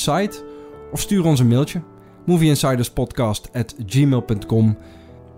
of 0.92 1.00
stuur 1.00 1.24
ons 1.24 1.40
een 1.40 1.48
mailtje 1.48 1.82
movieinsiderspodcast.gmail.com. 2.28 4.76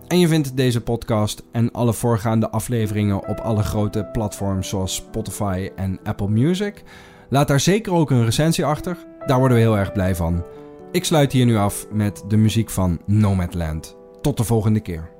En 0.09 0.19
je 0.19 0.29
vindt 0.29 0.57
deze 0.57 0.81
podcast 0.81 1.43
en 1.53 1.73
alle 1.73 1.93
voorgaande 1.93 2.51
afleveringen 2.51 3.29
op 3.29 3.39
alle 3.39 3.63
grote 3.63 4.09
platforms 4.13 4.69
zoals 4.69 4.95
Spotify 4.95 5.71
en 5.77 5.99
Apple 6.05 6.29
Music. 6.29 6.83
Laat 7.29 7.49
daar 7.49 7.61
zeker 7.61 7.93
ook 7.93 8.11
een 8.11 8.25
recensie 8.25 8.65
achter, 8.65 8.97
daar 9.27 9.39
worden 9.39 9.57
we 9.57 9.63
heel 9.63 9.79
erg 9.79 9.93
blij 9.93 10.15
van. 10.15 10.45
Ik 10.93 11.05
sluit 11.05 11.33
hier 11.33 11.47
nu 11.47 11.57
af 11.57 11.87
met 11.93 12.25
de 12.29 12.37
muziek 12.37 12.71
van 12.71 13.01
Nomadland. 13.07 13.97
Tot 14.21 14.37
de 14.37 14.45
volgende 14.45 14.81
keer. 14.81 15.20